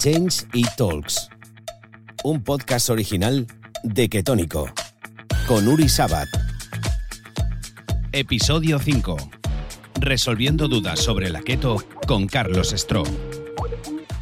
[0.00, 1.28] Change y Talks,
[2.24, 3.46] un podcast original
[3.82, 4.72] de Ketónico,
[5.46, 6.26] con Uri Sabat.
[8.12, 9.16] Episodio 5.
[10.00, 13.02] Resolviendo dudas sobre la keto con Carlos Stro.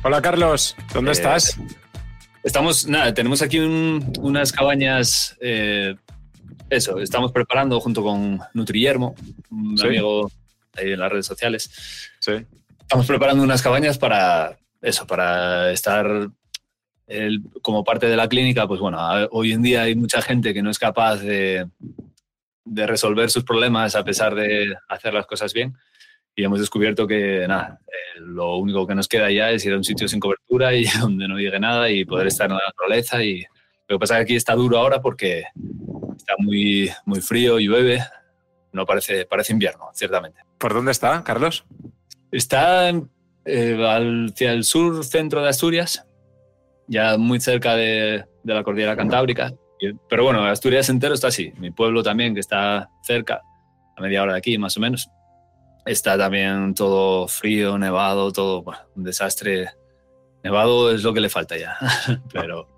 [0.03, 1.57] Hola Carlos, ¿dónde Eh, estás?
[2.43, 5.95] Estamos, nada, tenemos aquí un- unas cabañas, eh,
[6.71, 9.15] eso, estamos preparando junto con Nutriyermo,
[9.51, 9.87] un Sí.
[9.87, 10.31] amigo
[10.77, 11.71] ahí en las redes sociales.
[12.19, 12.33] Sí.
[12.81, 16.29] Estamos preparando unas cabañas para eso, para estar
[17.07, 18.67] el- como parte de la clínica.
[18.69, 18.99] Pues bueno,
[19.31, 21.69] hoy en día hay mucha gente que no es capaz de,
[22.65, 25.75] de resolver sus problemas a pesar de hacer las cosas bien.
[26.37, 29.77] Y hemos descubierto que nada, eh, lo único que nos queda ya es ir a
[29.77, 33.23] un sitio sin cobertura y donde no llegue nada y poder estar en la naturaleza.
[33.25, 33.45] Y
[33.89, 35.45] lo que pasa es que aquí está duro ahora porque
[36.17, 38.05] está muy, muy frío, llueve.
[38.71, 40.43] No parece, parece invierno, ciertamente.
[40.59, 41.65] ¿Por dónde está, Carlos?
[42.31, 42.93] Está
[43.49, 46.07] eh, al- hacia el sur centro de Asturias,
[46.87, 49.53] ya muy cerca de, de la cordillera Cantábrica.
[50.09, 51.53] Pero bueno, Asturias entero está así.
[51.59, 53.41] Mi pueblo también, que está cerca,
[53.97, 55.09] a media hora de aquí más o menos,
[55.87, 59.71] está también todo frío, nevado, todo bueno, un desastre.
[60.43, 61.77] Nevado es lo que le falta ya.
[62.33, 62.69] Pero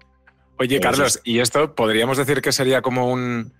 [0.59, 3.55] Oye, Carlos, ¿y esto podríamos decir que sería como un,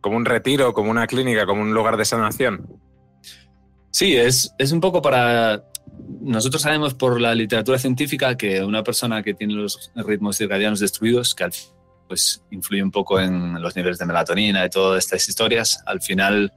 [0.00, 2.66] como un retiro, como una clínica, como un lugar de sanación?
[3.90, 5.64] Sí, es, es un poco para...
[6.20, 11.34] Nosotros sabemos por la literatura científica que una persona que tiene los ritmos circadianos destruidos,
[11.34, 11.48] que
[12.08, 16.52] pues influye un poco en los niveles de melatonina y todas estas historias, al final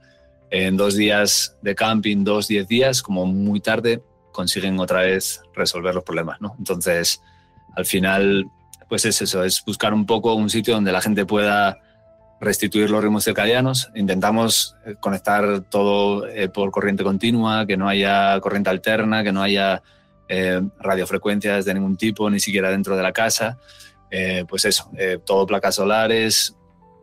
[0.50, 5.94] en dos días de camping, dos, diez días, como muy tarde, consiguen otra vez resolver
[5.94, 6.54] los problemas, ¿no?
[6.58, 7.20] Entonces,
[7.76, 8.46] al final,
[8.88, 11.78] pues es eso, es buscar un poco un sitio donde la gente pueda
[12.40, 13.90] restituir los ritmos circadianos.
[13.94, 19.42] Intentamos eh, conectar todo eh, por corriente continua, que no haya corriente alterna, que no
[19.42, 19.82] haya
[20.28, 23.58] eh, radiofrecuencias de ningún tipo, ni siquiera dentro de la casa.
[24.48, 24.90] Pues eso,
[25.24, 26.56] todo placas solares,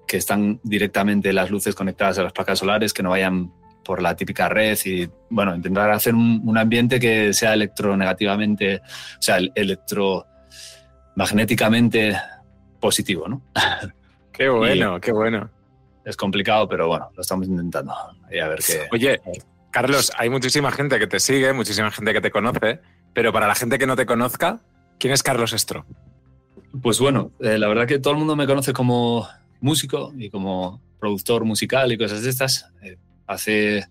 [0.05, 3.53] que están directamente las luces conectadas a las placas solares, que no vayan
[3.85, 9.21] por la típica red y, bueno, intentar hacer un, un ambiente que sea electronegativamente, o
[9.21, 12.17] sea, el- electromagnéticamente
[12.81, 13.41] positivo, ¿no?
[14.37, 15.49] Qué bueno, qué bueno.
[16.05, 17.91] Es complicado, pero bueno, lo estamos intentando.
[18.31, 18.87] Y a ver qué.
[18.91, 19.19] Oye,
[19.71, 22.79] Carlos, hay muchísima gente que te sigue, muchísima gente que te conoce,
[23.13, 24.59] pero para la gente que no te conozca,
[24.99, 25.87] ¿quién es Carlos Estro?
[26.83, 29.27] Pues bueno, eh, la verdad que todo el mundo me conoce como
[29.59, 32.71] músico y como productor musical y cosas de estas.
[32.83, 33.87] Eh, hace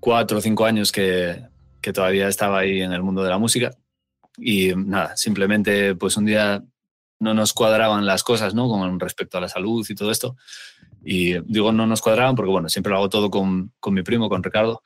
[0.00, 1.40] cuatro o cinco años que,
[1.80, 3.70] que todavía estaba ahí en el mundo de la música
[4.36, 6.64] y nada, simplemente pues un día
[7.22, 8.68] no nos cuadraban las cosas, ¿no?
[8.68, 10.36] Con respecto a la salud y todo esto.
[11.04, 14.28] Y digo no nos cuadraban porque, bueno, siempre lo hago todo con, con mi primo,
[14.28, 14.82] con Ricardo,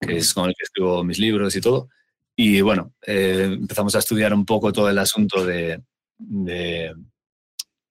[0.00, 1.90] que es con el que escribo mis libros y todo.
[2.34, 5.82] Y bueno, eh, empezamos a estudiar un poco todo el asunto de,
[6.16, 6.94] de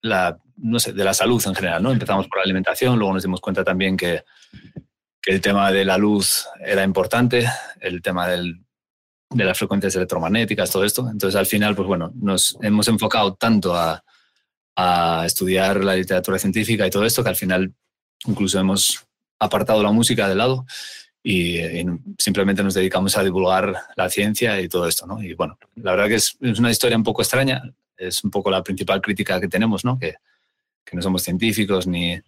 [0.02, 1.92] la, no sé, de la salud en general, ¿no?
[1.92, 4.24] Empezamos por la alimentación, luego nos dimos cuenta también que,
[5.22, 7.46] que el tema de la luz era importante,
[7.80, 8.63] el tema del,
[9.34, 11.08] de las frecuencias electromagnéticas, todo esto.
[11.10, 14.02] Entonces, al final, pues bueno, nos hemos enfocado tanto a,
[15.24, 17.72] estudiar la literatura científica y todo esto que al final
[18.26, 19.06] incluso hemos
[19.38, 20.66] apartado la música de lado
[21.22, 21.86] y, y
[22.18, 25.22] simplemente nos dedicamos a divulgar la ciencia y todo esto, ¿no?
[25.22, 27.62] Y bueno, la verdad que es, es una historia un poco extraña,
[27.96, 29.96] es un poco la principal crítica que tenemos, ¿no?
[29.96, 30.16] Que,
[30.84, 32.20] que no somos científicos ni,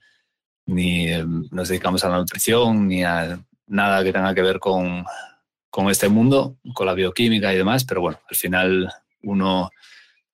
[0.66, 5.05] ni eh, nos dedicamos a la nutrición ni a nada que tenga que ver con,
[5.71, 9.71] con este mundo, con la bioquímica y demás, pero bueno, al final uno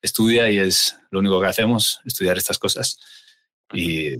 [0.01, 2.99] estudia y es lo único que hacemos, estudiar estas cosas.
[3.73, 4.15] Y,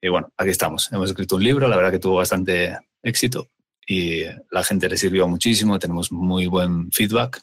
[0.00, 0.90] y bueno, aquí estamos.
[0.92, 3.48] Hemos escrito un libro, la verdad que tuvo bastante éxito
[3.86, 7.42] y la gente le sirvió muchísimo, tenemos muy buen feedback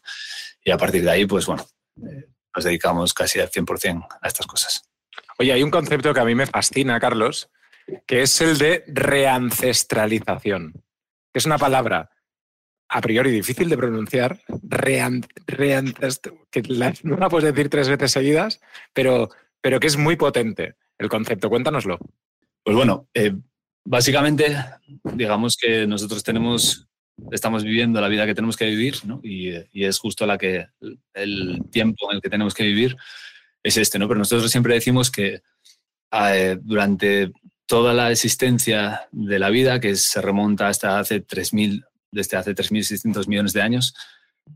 [0.63, 1.65] y a partir de ahí, pues bueno,
[1.97, 4.83] eh, nos dedicamos casi al 100% a estas cosas.
[5.39, 7.49] Oye, hay un concepto que a mí me fascina, Carlos,
[8.05, 10.73] que es el de reancestralización,
[11.33, 12.09] es una palabra
[12.88, 14.40] a priori difícil de pronunciar,
[16.52, 16.61] que
[17.03, 18.61] no la puedes decir tres veces seguidas,
[18.93, 19.29] pero,
[19.61, 21.49] pero que es muy potente el concepto.
[21.49, 21.97] Cuéntanoslo.
[22.64, 23.34] Pues bueno, eh,
[23.84, 24.55] básicamente,
[25.03, 26.87] digamos que nosotros tenemos,
[27.32, 29.20] estamos viviendo la vida que tenemos que vivir, ¿no?
[29.23, 30.67] Y, y es justo la que,
[31.14, 32.96] el tiempo en el que tenemos que vivir
[33.64, 34.08] es este, ¿no?
[34.08, 35.41] Pero nosotros siempre decimos que
[36.11, 37.31] eh, durante
[37.66, 41.84] toda la existencia de la vida, que se remonta hasta hace 3.000,
[42.16, 43.94] desde hace 3.600 millones de años,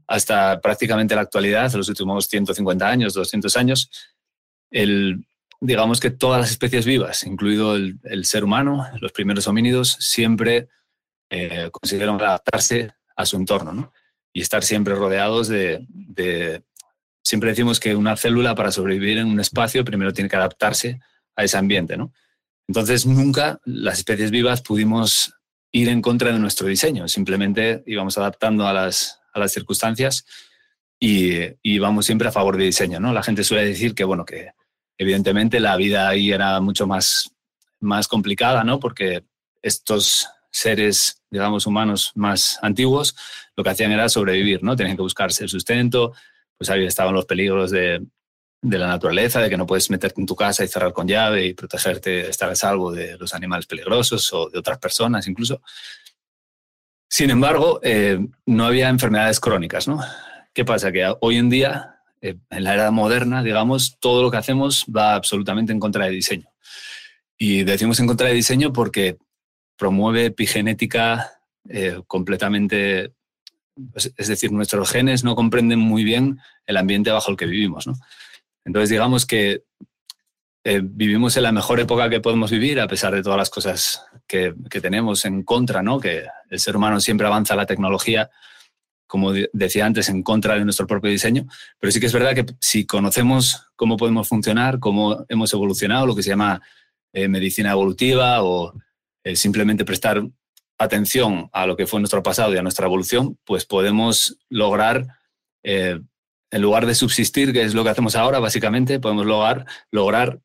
[0.08, 3.92] hasta prácticamente la actualidad, los últimos 150 años, 200 años,
[5.62, 10.70] digamos que todas las especies vivas, incluido el, el ser humano, los primeros homínidos, siempre
[11.30, 13.94] eh, consiguieron adaptarse a su entorno ¿no?
[14.34, 16.64] y estar siempre rodeados de, de,
[17.22, 21.00] siempre decimos que una célula para sobrevivir en un espacio primero tiene que adaptarse
[21.36, 22.14] a ese ambiente, ¿no?
[22.68, 25.34] Entonces nunca las especies vivas pudimos
[25.72, 30.26] ir en contra de nuestro diseño, simplemente íbamos adaptando a las, a las circunstancias
[31.00, 33.14] y, y siempre a favor de diseño, ¿no?
[33.14, 34.52] La gente suele decir que, bueno, que
[34.98, 37.32] evidentemente la vida ahí era mucho más,
[37.80, 38.80] más complicada, ¿no?
[38.80, 39.24] Porque
[39.62, 43.16] estos seres, digamos, humanos más antiguos,
[43.56, 44.76] lo que hacían era sobrevivir, ¿no?
[44.76, 46.14] Tenían que buscarse el sustento,
[46.58, 48.02] pues ahí estaban los peligros de,
[48.62, 51.46] de la naturaleza, de que no puedes meterte en tu casa y cerrar con llave
[51.46, 55.62] y protegerte, estar a salvo de los animales peligrosos o de otras personas incluso.
[57.08, 60.00] Sin embargo, eh, no había enfermedades crónicas, ¿no?
[60.54, 60.92] ¿Qué pasa?
[60.92, 65.16] Que hoy en día, eh, en la era moderna, digamos, todo lo que hacemos va
[65.16, 66.50] absolutamente en contra de diseño.
[67.38, 69.18] Y decimos en contra de diseño porque
[69.78, 73.14] promueve epigenética eh, completamente,
[73.96, 77.94] es decir, nuestros genes no comprenden muy bien el ambiente bajo el que vivimos, ¿no?
[78.66, 79.64] Entonces, digamos que
[80.64, 84.06] eh, vivimos en la mejor época que podemos vivir, a pesar de todas las cosas
[84.28, 86.00] que, tenemos en contra, ¿no?
[86.00, 88.30] Que el ser humano siempre avanza la tecnología,
[89.08, 91.48] como decía antes, en contra de nuestro propio diseño.
[91.80, 96.16] Pero sí que es verdad que si conocemos cómo podemos funcionar, cómo hemos evolucionado, lo
[96.16, 96.62] que se llama
[97.14, 98.74] eh, medicina evolutiva o
[99.24, 100.22] eh, simplemente prestar
[100.78, 105.08] atención a lo que fue nuestro pasado y a nuestra evolución, pues podemos lograr
[106.52, 110.40] en lugar de subsistir, que es lo que hacemos ahora, básicamente, podemos lograr, lograr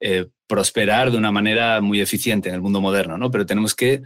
[0.00, 3.30] eh, prosperar de una manera muy eficiente en el mundo moderno, ¿no?
[3.30, 4.02] Pero tenemos que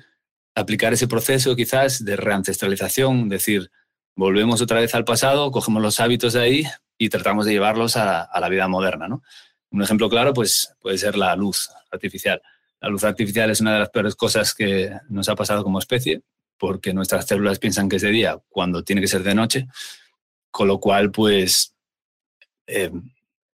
[0.55, 3.71] aplicar ese proceso quizás de reancestralización, decir,
[4.17, 6.65] volvemos otra vez al pasado, cogemos los hábitos de ahí
[6.99, 9.23] y tratamos de llevarlos a, a la vida moderna, ¿no?
[9.71, 12.43] Un ejemplo claro pues, puede ser la luz artificial.
[12.81, 16.23] La luz artificial es una de las peores cosas que nos ha pasado como especie,
[16.59, 19.69] porque nuestras células piensan que es de día cuando tiene que ser de noche,
[20.53, 21.75] con lo cual, pues,
[22.69, 22.93] eh,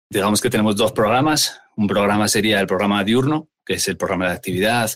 [0.09, 1.61] digamos que tenemos dos programas.
[1.75, 4.89] Un programa sería el programa diurno, que es el programa de actividad,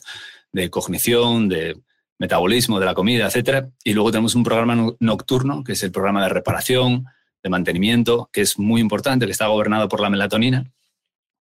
[0.52, 1.80] de cognición, de
[2.18, 3.68] metabolismo de la comida, etc.
[3.84, 7.06] Y luego tenemos un programa nocturno, que es el programa de reparación,
[7.44, 10.72] de mantenimiento, que es muy importante, que está gobernado por la melatonina,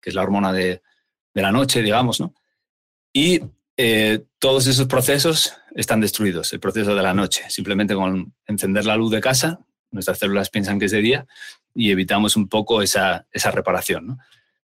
[0.00, 0.82] que es la hormona de,
[1.34, 2.34] de la noche, digamos, ¿no?
[3.12, 3.40] Y
[3.76, 7.44] eh, todos esos procesos están destruidos, el proceso de la noche.
[7.48, 11.26] Simplemente con encender la luz de casa, nuestras células piensan que es de día
[11.74, 14.06] y evitamos un poco esa, esa reparación.
[14.06, 14.18] ¿no?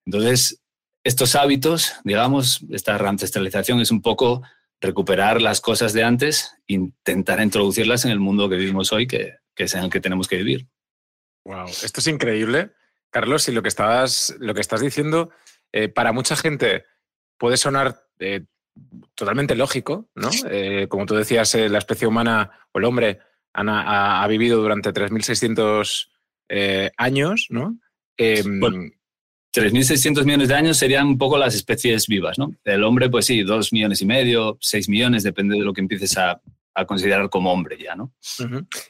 [0.06, 0.60] Entonces,
[1.04, 4.42] estos hábitos, digamos, esta reancestralización es un poco
[4.80, 9.64] recuperar las cosas de antes, intentar introducirlas en el mundo que vivimos hoy, que, que
[9.64, 10.66] es en el que tenemos que vivir.
[11.44, 12.70] Wow, esto es increíble,
[13.10, 15.30] Carlos, y lo que estás, lo que estás diciendo,
[15.72, 16.84] eh, para mucha gente
[17.38, 18.44] puede sonar eh,
[19.14, 20.30] totalmente lógico, ¿no?
[20.50, 23.20] Eh, como tú decías, la especie humana o el hombre
[23.54, 26.08] ha, vivido durante 3.600
[26.48, 27.78] eh, años, ¿no?
[28.18, 32.54] 3.600 em, millones de años serían un poco las especies vivas, ¿no?
[32.64, 36.16] El hombre, pues sí, 2 millones y medio, 6 millones, depende de lo que empieces
[36.18, 36.40] a,
[36.86, 38.14] considerar como hombre ya, ¿no?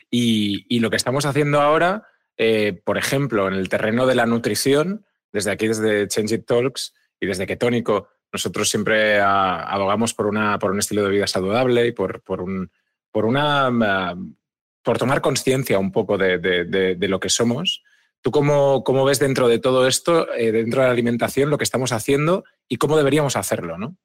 [0.08, 2.06] y, lo que estamos haciendo ahora,
[2.36, 6.94] eh, por ejemplo, en el terreno de la nutrición, desde aquí, desde Change It Talks
[7.18, 11.92] y desde Ketónico, nosotros siempre abogamos por, una, por un estilo de vida saludable y
[11.92, 12.70] por, por, un,
[13.10, 14.16] por una
[14.82, 17.82] por tomar conciencia un poco de, lo que somos.
[18.22, 21.64] ¿Tú cómo, cómo, ves dentro de todo esto, eh, dentro de la alimentación, lo que
[21.64, 23.78] estamos haciendo y cómo deberíamos hacerlo?
[23.78, 23.96] ¿no?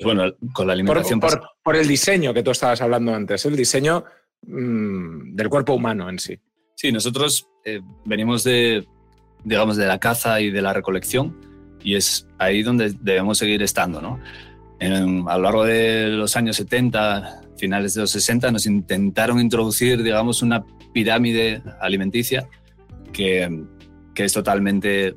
[0.00, 1.20] Bueno, con la alimentación.
[1.20, 4.04] Por, por, el diseño que tú estabas hablando antes, el diseño
[4.42, 6.38] mm, del cuerpo humano en sí.
[6.76, 8.86] Sí, nosotros eh, venimos de,
[9.44, 11.36] digamos, de la caza y de la recolección
[11.82, 14.20] y es ahí donde debemos seguir estando, ¿no?
[14.80, 20.42] a lo largo de los años 70, finales de los 60, nos intentaron introducir, digamos,
[20.42, 22.48] una pirámide alimenticia
[23.12, 23.62] que,
[24.16, 25.14] que es totalmente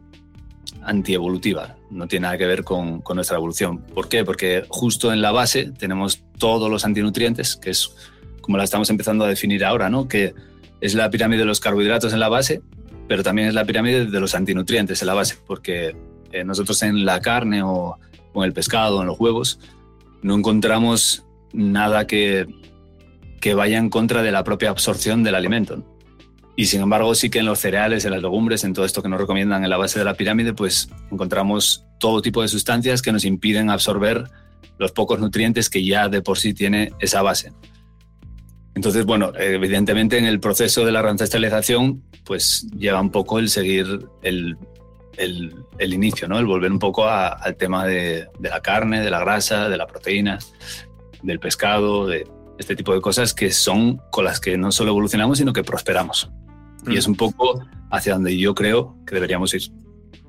[0.84, 3.80] antievolutiva, no tiene nada que ver con, con, nuestra evolución.
[3.80, 4.24] ¿Por qué?
[4.24, 7.96] Porque justo en la base tenemos todos los antinutrientes, que es
[8.42, 10.08] como la estamos empezando a definir ahora, ¿no?
[10.08, 10.36] que
[10.82, 12.62] es la pirámide de los carbohidratos en la base,
[13.08, 15.96] pero también es la pirámide de los antinutrientes en la base, porque
[16.32, 17.98] eh, nosotros en la carne o
[18.34, 19.60] con el pescado, en los huevos,
[20.22, 21.25] no encontramos
[21.56, 22.48] nada que,
[23.42, 25.84] que vaya en contra de la propia absorción del alimento.
[26.58, 29.10] Y sin embargo, sí que en los cereales, en las legumbres, en todo esto que
[29.10, 33.12] nos recomiendan en la base de la pirámide, pues encontramos todo tipo de sustancias que
[33.12, 34.26] nos impiden absorber
[34.78, 37.52] los pocos nutrientes que ya de por sí tiene esa base.
[38.74, 44.08] Entonces, bueno, evidentemente en el proceso de la reancestralización, pues lleva un poco el seguir
[44.22, 44.58] el,
[45.18, 46.40] el, inicio, ¿no?
[46.40, 50.40] El volver un poco al tema de, la carne, de la grasa, de la proteína,
[51.25, 52.27] del pescado, de
[52.58, 56.32] este tipo de cosas que son con las que no solo evolucionamos, sino que prosperamos.
[56.88, 59.63] Y es un poco hacia donde yo creo que deberíamos ir.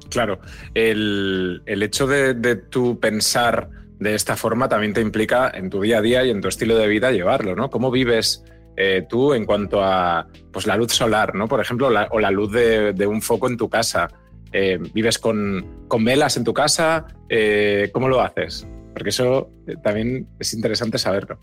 [0.09, 0.41] Claro,
[0.75, 5.99] el, hecho de, de tu pensar de esta forma también te implica en tu día
[5.99, 7.71] a día y en tu estilo de vida llevarlo, ¿no?
[7.71, 8.45] ¿Cómo vives
[8.77, 11.49] eh, tú en cuanto a pues, la luz solar, ¿no?
[11.49, 14.09] Por ejemplo, o la luz de, un foco en tu casa.
[14.53, 15.65] Eh, ¿Vives con,
[16.01, 17.07] velas en tu casa?
[17.29, 18.67] Eh, ¿Cómo lo haces?
[18.97, 19.51] Porque eso
[19.83, 21.39] también es interesante saberlo.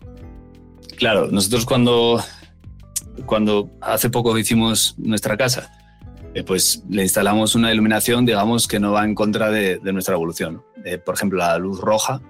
[0.96, 2.20] Claro, nosotros cuando,
[3.26, 5.70] cuando hace poco hicimos nuestra casa,
[6.48, 10.64] pues le instalamos una iluminación, digamos, que no va en contra de, nuestra evolución.
[11.06, 12.20] por ejemplo, la luz roja,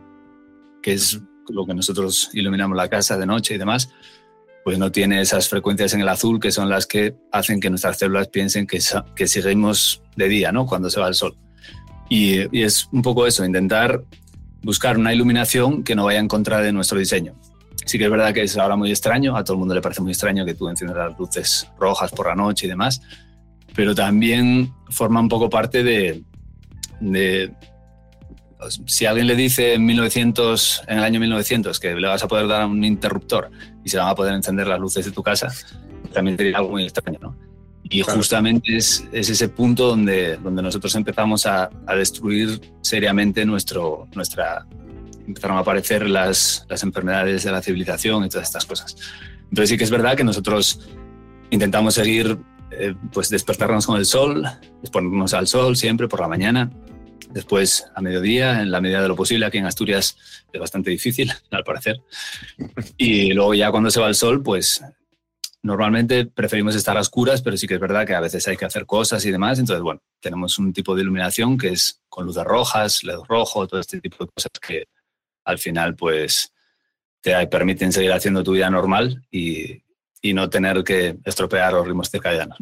[0.83, 3.88] que es lo que nosotros iluminamos la casa de noche y demás,
[4.62, 7.97] pues no tiene esas frecuencias en el azul que son las que hacen que nuestras
[7.97, 8.78] células piensen que,
[9.16, 10.66] que seguimos de día, ¿no?
[10.66, 11.35] Cuando se va el sol.
[12.11, 14.04] Y, es un poco eso, intentar
[14.64, 17.35] buscar una iluminación que no vaya en contra de nuestro diseño.
[17.87, 20.00] Sí que es verdad que es ahora muy extraño, a todo el mundo le parece
[20.00, 23.02] muy extraño que tú enciendas las luces rojas por la noche y demás,
[23.75, 26.23] pero también forma un poco parte de,
[27.00, 27.52] de
[28.87, 32.49] si alguien le dice en 1900, en el año 1900 que le vas a poder
[32.49, 33.50] dar un interruptor
[33.85, 35.52] y se van a poder encender las luces de tu casa,
[36.12, 37.37] también sería algo muy extraño, ¿no?
[37.85, 44.09] Y justamente es, es, ese punto donde, donde nosotros empezamos a, a, destruir seriamente nuestro,
[44.14, 44.67] nuestra...
[45.26, 48.97] Empezaron a aparecer las, las enfermedades de la civilización y todas estas cosas.
[49.45, 50.81] Entonces sí que es verdad que nosotros
[51.50, 52.38] intentamos seguir,
[52.73, 54.45] eh, pues despertarnos con el sol,
[54.83, 56.71] exponernos al sol siempre por la mañana,
[57.31, 59.47] después a mediodía, en la medida de lo posible.
[59.47, 60.17] Aquí en Asturias
[60.53, 62.00] es bastante difícil, al parecer.
[62.97, 64.83] Y luego ya cuando se va el sol, pues
[65.64, 68.66] normalmente preferimos estar a oscuras, pero sí que es verdad que a veces hay que
[68.66, 69.59] hacer cosas y demás.
[69.59, 73.80] Entonces, bueno, tenemos un tipo de iluminación que es con luces rojas, LED rojo, todo
[73.80, 74.85] este tipo de cosas que
[75.44, 76.52] al final, pues,
[77.23, 79.83] te permiten seguir haciendo tu vida normal y,
[80.21, 82.59] y no tener que estropear los ritmos circadianos.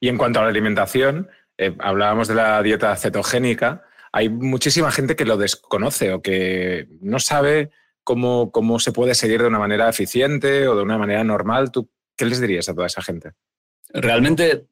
[0.00, 5.14] Y en cuanto a la alimentación, eh, hablábamos de la dieta cetogénica, hay muchísima gente
[5.14, 7.70] que lo desconoce o que no sabe
[8.10, 11.70] cómo, cómo se puede seguir de una manera eficiente o de una manera normal.
[11.70, 13.34] ¿Tú qué les dirías a toda esa gente?
[13.90, 14.66] Realmente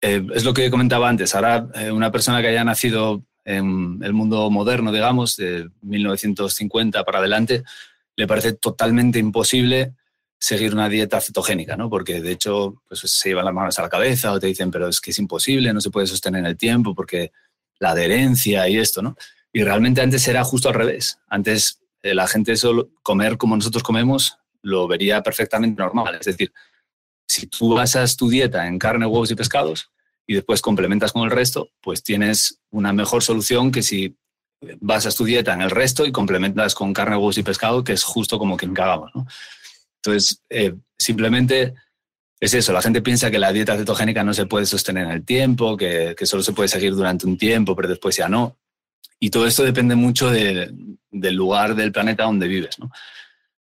[0.00, 1.34] eh, es lo que comentaba antes.
[1.34, 7.18] Ahora, eh, una persona que haya nacido en el mundo moderno, digamos, de 1950 para
[7.18, 7.64] adelante,
[8.14, 9.94] le parece totalmente imposible
[10.38, 11.90] seguir una dieta cetogénica, ¿no?
[11.90, 14.86] Porque de hecho pues, se llevan las manos a la cabeza o te dicen, pero
[14.86, 17.32] es que es imposible, no se puede sostener en el tiempo porque
[17.80, 19.16] la adherencia y esto, ¿no?
[19.52, 21.18] Y realmente antes era justo al revés.
[21.26, 21.80] Antes
[22.14, 26.16] la gente solo comer como nosotros comemos lo vería perfectamente normal.
[26.20, 26.52] Es decir,
[27.26, 29.90] si tú basas tu dieta en carne, huevos y pescados
[30.26, 34.16] y después complementas con el resto, pues tienes una mejor solución que si
[34.80, 38.02] basas tu dieta en el resto y complementas con carne, huevos y pescado, que es
[38.02, 39.12] justo como que cagamos.
[40.02, 41.74] Entonces, eh, simplemente
[42.38, 45.24] es eso, la gente piensa que la dieta cetogénica no se puede sostener en el
[45.24, 48.58] tiempo, que, solo se puede seguir durante un tiempo, pero después ya no.
[49.18, 52.76] Y todo esto depende mucho del lugar del planeta donde vives.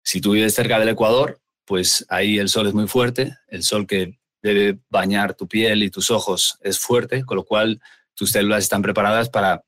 [0.03, 3.87] Si tú vives cerca del Ecuador, pues ahí el sol es muy fuerte, el sol
[3.87, 7.81] que debe bañar tu piel y tus ojos es fuerte, con lo cual
[8.13, 9.63] tus células están preparadas para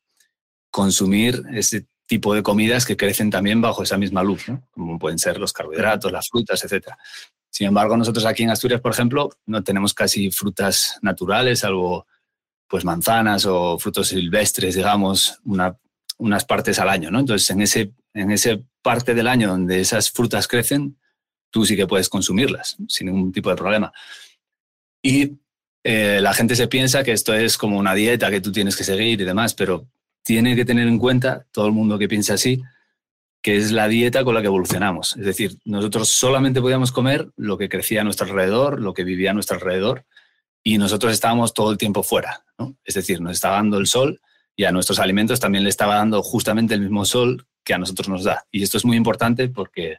[0.70, 5.40] consumir ese tipo de comidas que crecen también bajo esa misma luz, como pueden ser
[5.40, 6.90] los carbohidratos, las frutas, etc.
[7.50, 12.06] Sin embargo, nosotros aquí en Asturias, por ejemplo, no tenemos casi frutas naturales, salvo
[12.68, 15.40] pues manzanas o frutos silvestres, digamos,
[16.18, 17.12] unas partes al año.
[17.12, 17.20] ¿no?
[17.20, 20.98] Entonces, en ese, en ese parte del año donde esas frutas crecen,
[21.50, 23.94] tú sí que puedes consumirlas sin ningún tipo de problema.
[25.02, 25.38] Y
[25.84, 28.84] eh, la gente se piensa que esto es como una dieta que tú tienes que
[28.84, 29.88] seguir y demás, pero
[30.24, 32.62] tiene que tener en cuenta, todo el mundo que piensa así,
[33.44, 35.16] que es la dieta con la que evolucionamos.
[35.18, 39.30] Es decir, nosotros solamente podíamos comer lo que crecía a nuestro alrededor, lo que vivía
[39.30, 40.06] a nuestro alrededor,
[40.68, 42.44] y nosotros estábamos todo el tiempo fuera.
[42.84, 44.20] Es decir, nos estaba dando el sol
[44.56, 48.10] y a nuestros alimentos también le estaba dando justamente el mismo sol que a nosotros
[48.10, 48.46] nos da.
[48.50, 49.98] Y esto es muy importante porque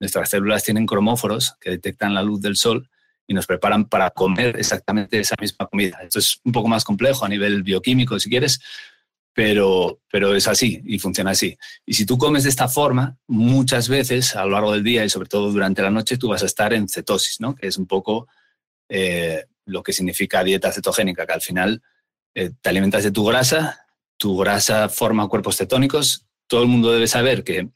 [0.00, 2.88] nuestras células tienen cromóforos que detectan la luz del sol
[3.26, 5.98] y nos preparan para comer exactamente esa misma comida.
[6.02, 8.60] Esto es un poco más complejo a nivel bioquímico, si quieres,
[9.34, 11.58] pero, pero es así y funciona así.
[11.84, 15.10] Y si tú comes de esta forma, muchas veces a lo largo del día y
[15.10, 17.54] sobre todo durante la noche, tú vas a estar en cetosis, ¿no?
[17.54, 18.28] que es un poco
[18.88, 21.82] eh, lo que significa dieta cetogénica, que al final
[22.34, 26.26] eh, te alimentas de tu grasa, tu grasa forma cuerpos cetónicos.
[26.46, 27.68] Todo el mundo debe saber que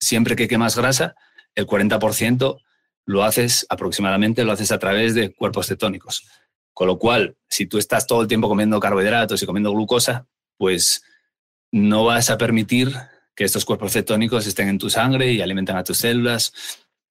[0.00, 1.16] siempre que quemas grasa,
[1.54, 2.60] el 40%
[3.06, 6.26] lo haces aproximadamente, lo haces a través de cuerpos cetónicos.
[6.72, 10.26] Con lo cual, si tú estás todo el tiempo comiendo carbohidratos y comiendo glucosa,
[10.56, 11.04] pues
[11.70, 12.92] no vas a permitir
[13.34, 16.52] que estos cuerpos cetónicos estén en tu sangre y alimenten a tus células.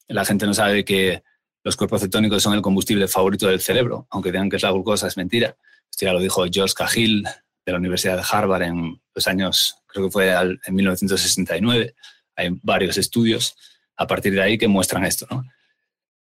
[0.08, 1.24] La gente no sabe que
[1.64, 5.08] los cuerpos cetónicos son el combustible favorito del cerebro, aunque digan que es la glucosa,
[5.08, 5.56] es mentira.
[5.90, 7.24] Esto ya lo dijo George Cahill
[7.66, 11.96] de la Universidad de Harvard en los años, creo que fue en 1969.
[12.36, 13.56] Hay varios estudios
[13.96, 15.26] a partir de ahí que muestran esto.
[15.30, 15.46] ¿no?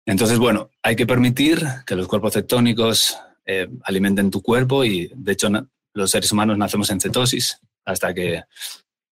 [0.04, 5.32] Entonces, bueno, hay que permitir que los cuerpos cetónicos eh, alimenten tu cuerpo y, de
[5.32, 5.48] hecho,
[5.94, 8.42] los seres humanos nacemos en cetosis hasta que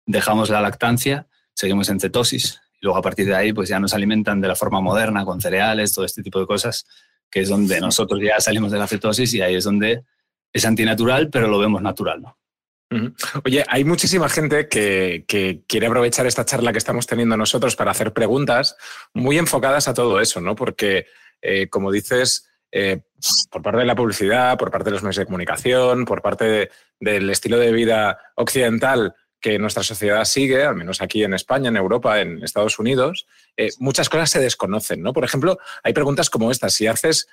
[0.06, 4.40] dejamos la lactancia, seguimos en cetosis luego a partir de ahí pues ya nos alimentan
[4.40, 6.86] de la forma moderna con cereales, todo este tipo de cosas,
[7.30, 10.04] que es donde nosotros ya salimos de la cetosis y ahí es donde
[10.52, 12.38] es antinatural, pero lo vemos natural, ¿no?
[13.44, 15.24] Oye, hay muchísima gente que,
[15.66, 18.76] quiere aprovechar esta charla que estamos teniendo nosotros para hacer preguntas
[19.12, 20.54] muy enfocadas a todo eso, ¿no?
[20.54, 21.06] Porque,
[21.42, 23.00] eh, como dices, eh,
[23.50, 27.30] por parte de la publicidad, por parte de los medios de comunicación, por parte del
[27.30, 32.18] estilo de vida occidental que nuestra sociedad sigue, al menos aquí en España, en Europa,
[32.22, 33.26] en Estados Unidos,
[33.58, 35.12] eh, muchas cosas se desconocen, ¿no?
[35.12, 37.28] Por ejemplo, hay preguntas como esta: si haces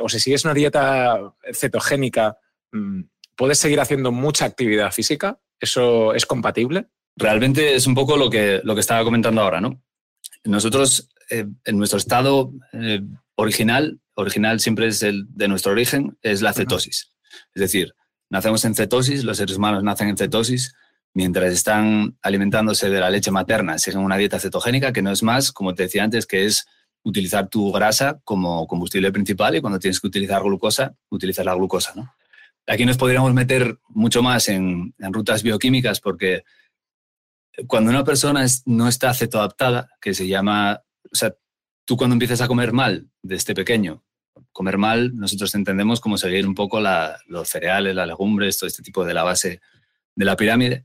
[0.00, 2.38] o si sigues una dieta cetogénica,
[2.70, 3.00] mm,
[3.36, 5.40] ¿puedes seguir haciendo mucha actividad física?
[5.58, 6.86] ¿Eso es compatible?
[7.16, 9.82] Realmente es un poco lo que, lo que estaba comentando ahora, ¿no?
[10.44, 13.02] Nosotros, eh, en nuestro estado eh,
[13.34, 17.12] original, original siempre es el de nuestro origen, es la cetosis.
[17.54, 17.94] Es decir,
[18.30, 20.74] nacemos en cetosis, los seres humanos nacen en cetosis,
[21.14, 25.52] mientras están alimentándose de la leche materna, siguen una dieta cetogénica que no es más,
[25.52, 26.66] como te decía antes, que es
[27.02, 31.92] utilizar tu grasa como combustible principal y cuando tienes que utilizar glucosa, utilizar la glucosa,
[31.94, 32.14] ¿no?
[32.66, 36.44] Aquí nos podríamos meter mucho más en, rutas bioquímicas porque
[37.66, 41.34] cuando una persona no está cetoadaptada, que se llama, o sea,
[41.84, 44.04] tú cuando empiezas a comer mal desde pequeño,
[44.52, 49.04] comer mal nosotros entendemos como seguir un poco los cereales, las legumbres, todo este tipo
[49.04, 49.60] de la base
[50.14, 50.84] de la pirámide,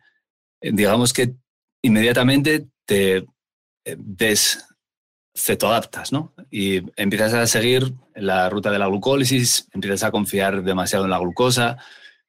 [0.73, 1.35] digamos que
[1.81, 4.65] inmediatamente te eh, des
[5.35, 6.33] cetoadaptas, ¿no?
[6.49, 11.19] Y empiezas a seguir la ruta de la glucólisis, empiezas a confiar demasiado en la
[11.19, 11.77] glucosa,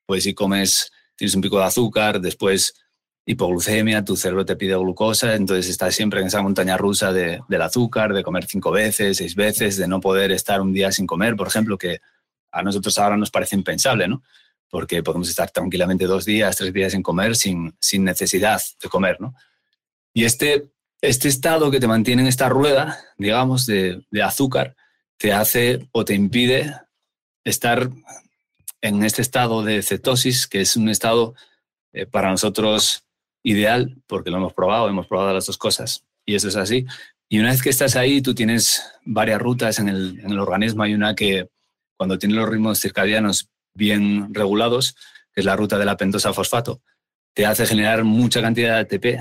[0.05, 2.75] pues si comes, tienes un pico de azúcar, después
[3.25, 7.63] hipoglucemia, tu cerebro te pide glucosa, entonces estás siempre en esa montaña rusa de, del
[7.63, 11.37] azúcar, de comer cinco veces, seis veces, de no poder estar un día sin comer,
[11.37, 12.01] por ejemplo, que
[12.53, 14.23] a nosotros ahora nos parece impensable, ¿no?
[14.71, 19.21] Porque podemos estar tranquilamente dos días, tres días sin comer sin, sin necesidad de comer,
[19.21, 19.35] ¿no?
[20.13, 24.77] Y este este estado que te mantiene en esta rueda, digamos, de, azúcar,
[25.19, 26.75] te hace o te impide
[27.45, 27.91] estar
[28.81, 31.35] en este estado de cetosis, que es un estado
[31.93, 33.05] eh, para nosotros
[33.43, 36.87] ideal, porque lo hemos probado, hemos probado las dos cosas, y eso es así.
[37.29, 40.83] Y una vez que estás ahí, tú tienes varias rutas en el, en el organismo.
[40.83, 41.49] Hay una que,
[41.97, 44.97] cuando tiene los ritmos circadianos bien regulados,
[45.33, 46.83] que es la ruta de la pentosa fosfato,
[47.35, 49.21] te hace generar mucha cantidad de ATP,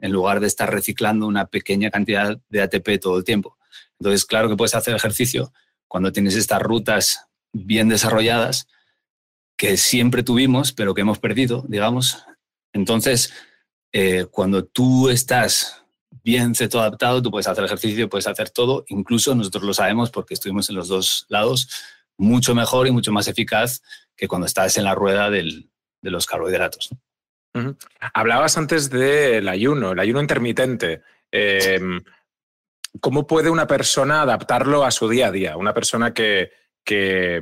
[0.00, 3.58] en lugar de estar reciclando una pequeña cantidad de ATP todo el tiempo.
[3.98, 5.52] Entonces, claro que puedes hacer ejercicio
[5.86, 8.66] cuando tienes estas rutas bien desarrolladas
[9.56, 12.24] que siempre tuvimos, pero que hemos perdido, digamos.
[12.72, 13.32] Entonces,
[13.92, 15.84] eh, cuando tú estás
[16.24, 20.70] bien adaptado, tú puedes hacer ejercicio, puedes hacer todo, incluso nosotros lo sabemos porque estuvimos
[20.70, 21.68] en los dos lados,
[22.20, 23.82] mucho mejor y mucho más eficaz
[24.14, 25.64] que cuando estás en la rueda de
[26.02, 26.90] los carbohidratos.
[28.14, 31.02] Hablabas antes del ayuno, el ayuno intermitente.
[31.32, 32.00] Em,
[33.00, 35.56] ¿Cómo puede una persona adaptarlo a su día a día?
[35.56, 36.52] Una persona que,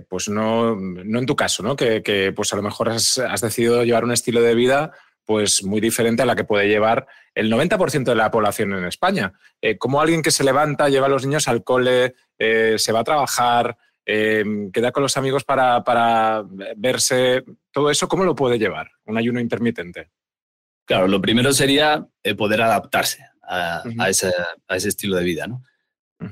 [0.08, 1.74] pues no, no en tu caso, ¿no?
[1.74, 4.92] Que, pues a lo mejor has, decidido llevar un estilo de vida
[5.24, 9.34] pues muy diferente a la que puede llevar el 90% de la población en España.
[9.60, 13.00] Eh, ¿Cómo alguien que se levanta, lleva a los niños al cole, eh, se va
[13.00, 13.76] a trabajar,
[14.09, 16.42] Queda con los amigos para,
[16.79, 20.09] verse, todo eso, ¿cómo lo puede llevar un ayuno intermitente?
[20.87, 24.33] Claro, lo primero sería eh, poder adaptarse a, ese,
[24.71, 25.62] estilo de vida, ¿no?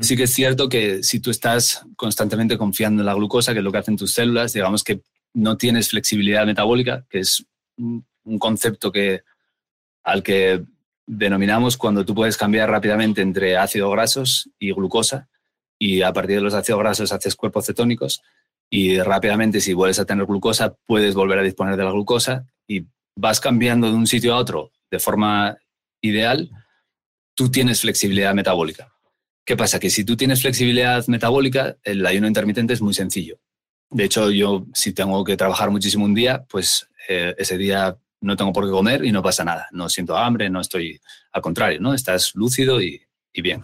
[0.00, 3.64] Sí que es cierto que si tú estás constantemente confiando en la glucosa, que es
[3.64, 5.02] lo que hacen tus células, digamos que
[5.34, 7.44] no tienes flexibilidad metabólica, que es
[7.76, 8.06] un,
[8.38, 9.22] concepto que,
[10.02, 10.64] al que
[11.06, 15.28] denominamos cuando tú puedes cambiar rápidamente entre ácidos grasos y glucosa,
[15.78, 18.22] y a partir de los ácidos grasos haces cuerpos cetónicos
[18.70, 22.86] y rápidamente si vuelves a tener glucosa puedes volver a disponer de la glucosa y
[23.14, 25.56] vas cambiando de un sitio a otro de forma
[26.00, 26.50] ideal,
[27.34, 28.92] tú tienes flexibilidad metabólica.
[29.44, 29.78] ¿Qué pasa?
[29.78, 33.38] Que si tú tienes flexibilidad metabólica, el ayuno intermitente es muy sencillo.
[33.90, 38.36] De hecho, yo si tengo que trabajar muchísimo un día, pues eh, ese día no
[38.36, 39.68] tengo por qué comer y no pasa nada.
[39.70, 41.00] No siento hambre, no estoy,
[41.32, 41.94] al contrario, ¿no?
[41.94, 43.00] Estás lúcido y,
[43.32, 43.62] y bien.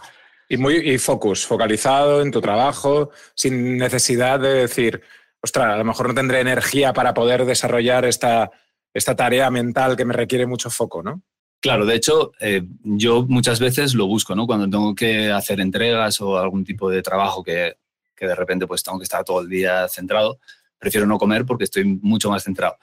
[0.52, 5.00] Y muy focus, focalizado en tu trabajo, sin necesidad de decir,
[5.40, 8.50] ostras, a lo mejor no tendré energía para poder desarrollar esta,
[8.92, 11.22] esta tarea mental que me requiere mucho foco, ¿no?
[11.60, 14.46] Claro, de hecho, eh, yo muchas veces lo busco, ¿no?
[14.46, 17.76] Cuando tengo que hacer entregas o algún tipo de trabajo que
[18.22, 20.38] que de repente pues tengo que estar todo el día centrado,
[20.78, 22.76] prefiero no comer porque estoy mucho más centrado.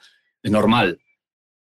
[0.43, 0.99] Es normal.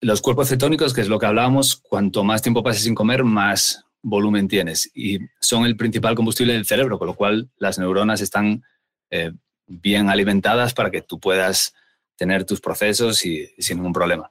[0.01, 3.85] Los cuerpos cetónicos, que es lo que hablábamos, cuanto más tiempo pases sin comer, más
[4.01, 8.63] volumen tienes y son el principal combustible del cerebro, con lo cual las neuronas están
[9.09, 9.31] eh,
[9.67, 11.73] bien alimentadas para que tú puedas
[12.15, 14.29] tener tus procesos y, sin ningún problema.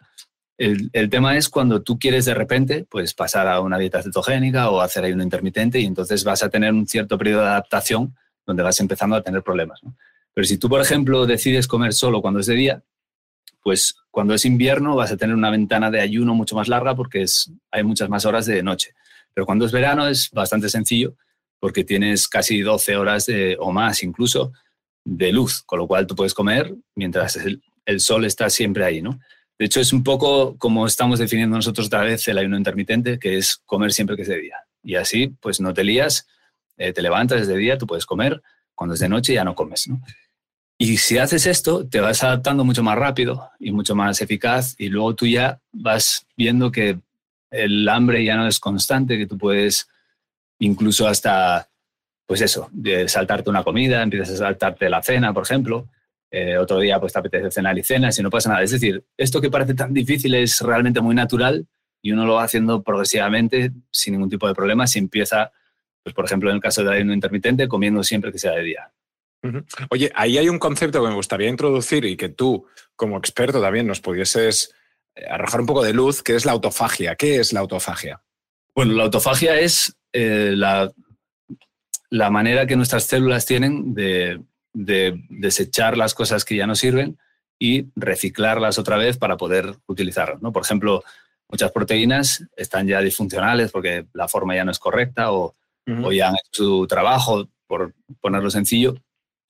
[0.57, 4.83] El, tema es cuando tú quieres de repente pues pasar a una dieta cetogénica o
[4.83, 8.79] hacer ayuno intermitente y entonces vas a tener un cierto periodo de adaptación donde vas
[8.79, 9.81] empezando a tener problemas.
[10.35, 12.83] Pero si tú, por ejemplo, decides comer solo cuando es de día,
[13.63, 17.23] pues cuando es invierno vas a tener una ventana de ayuno mucho más larga porque
[17.23, 18.95] es, hay muchas más horas de noche.
[19.35, 21.15] Pero cuando es verano es bastante sencillo
[21.59, 23.27] porque tienes casi 12 horas
[23.59, 24.53] o más incluso
[25.05, 27.61] de luz, con lo cual tú puedes comer mientras el,
[28.01, 29.19] sol está siempre ahí, ¿no?
[29.59, 33.37] De hecho, es un poco como estamos definiendo nosotros otra vez el ayuno intermitente, que
[33.37, 34.57] es comer siempre que es de día.
[34.83, 36.27] Y así, pues no te lías,
[36.79, 38.41] eh, te levantas desde día, tú puedes comer,
[38.75, 39.91] cuando es de noche ya no comes.
[40.79, 44.89] Y si haces esto, te vas adaptando mucho más rápido y mucho más eficaz y
[44.89, 46.99] luego tú ya vas viendo que
[47.51, 49.89] el hambre ya no es constante, que tú puedes
[50.61, 51.69] incluso hasta,
[52.27, 55.89] pues eso, de saltarte una comida, empiezas a saltarte la cena, por ejemplo.
[56.33, 58.63] Eh, otro día pues te apetece cenar y cenas y no pasa nada.
[58.63, 61.67] Es decir, esto que parece tan difícil es realmente muy natural
[62.03, 65.51] y uno lo va haciendo progresivamente sin ningún tipo de problema si empieza,
[66.05, 68.93] pues por ejemplo en el caso del ayuno intermitente, comiendo siempre que sea de día.
[69.91, 73.87] Oye, ahí hay un concepto que me gustaría introducir y que tú, como experto, también
[73.87, 74.75] nos pudieses
[75.29, 77.17] arrojar un poco de luz, que es la autofagia.
[77.17, 78.23] ¿Qué es la autofagia?
[78.75, 80.91] Bueno, la autofagia es eh, la,
[82.11, 84.41] la, manera que nuestras células tienen de,
[84.73, 87.19] desechar las cosas que ya no sirven
[87.59, 90.41] y reciclarlas otra vez para poder utilizarlas.
[90.41, 90.53] ¿no?
[90.53, 91.03] Por ejemplo,
[91.49, 95.55] muchas proteínas están ya disfuncionales porque la forma ya no es correcta o,
[95.87, 98.95] o ya han hecho su trabajo, por ponerlo sencillo,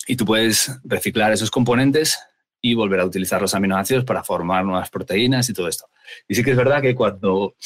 [0.06, 2.18] y tú puedes reciclar esos componentes
[2.62, 5.86] y volver a utilizar los aminoácidos para formar nuevas proteínas y todo esto.
[6.28, 7.56] Y sí que es verdad que cuando,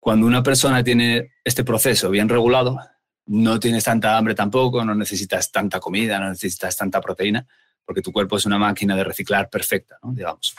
[0.00, 2.78] cuando una persona tiene este proceso bien regulado,
[3.26, 7.46] no tienes tanta hambre tampoco, no necesitas tanta comida, no necesitas tanta proteína,
[7.84, 10.12] porque tu cuerpo es una máquina de reciclar perfecta, ¿no?
[10.12, 10.54] digamos.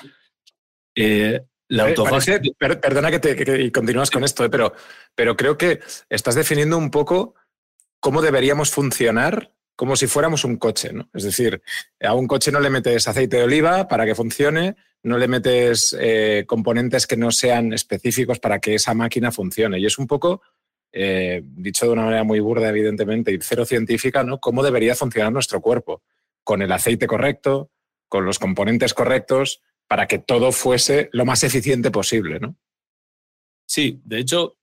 [0.95, 2.39] Eh, la autofagia...
[2.57, 4.73] perdona que, te, continúas con esto, eh, pero,
[5.15, 7.35] pero creo que estás definiendo un poco
[7.99, 11.07] cómo deberíamos funcionar como si fuéramos un coche, ¿no?
[11.13, 11.61] Es decir,
[12.01, 15.95] a un coche no le metes aceite de oliva para que funcione, no le metes
[15.99, 19.79] eh, componentes que no sean específicos para que esa máquina funcione.
[19.79, 20.41] Y es un poco,
[20.91, 24.39] eh, dicho de una manera muy burda, evidentemente, y cero científica, ¿no?
[24.39, 26.01] Cómo debería funcionar nuestro cuerpo,
[26.43, 27.69] con el aceite correcto,
[28.09, 32.55] con los componentes correctos, para que todo fuese lo más eficiente posible, ¿no?
[33.67, 34.57] Sí, de hecho,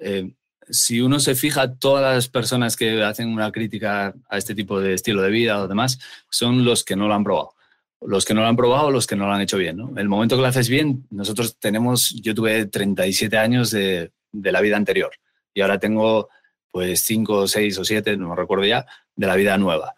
[0.00, 0.30] eh,
[0.68, 4.94] si uno se fija, todas las personas que hacen una crítica a este tipo de
[4.94, 5.98] estilo de vida o demás
[6.30, 7.54] son los que no lo han probado.
[8.00, 9.76] Los que no lo han probado, los que no lo han hecho bien.
[9.76, 9.92] ¿no?
[9.96, 14.76] El momento que lo haces bien, nosotros tenemos, yo tuve 37 años de, la vida
[14.76, 15.12] anterior
[15.54, 16.28] y ahora tengo
[16.70, 19.94] pues 5, 6 o 7, no me recuerdo ya, de la vida nueva.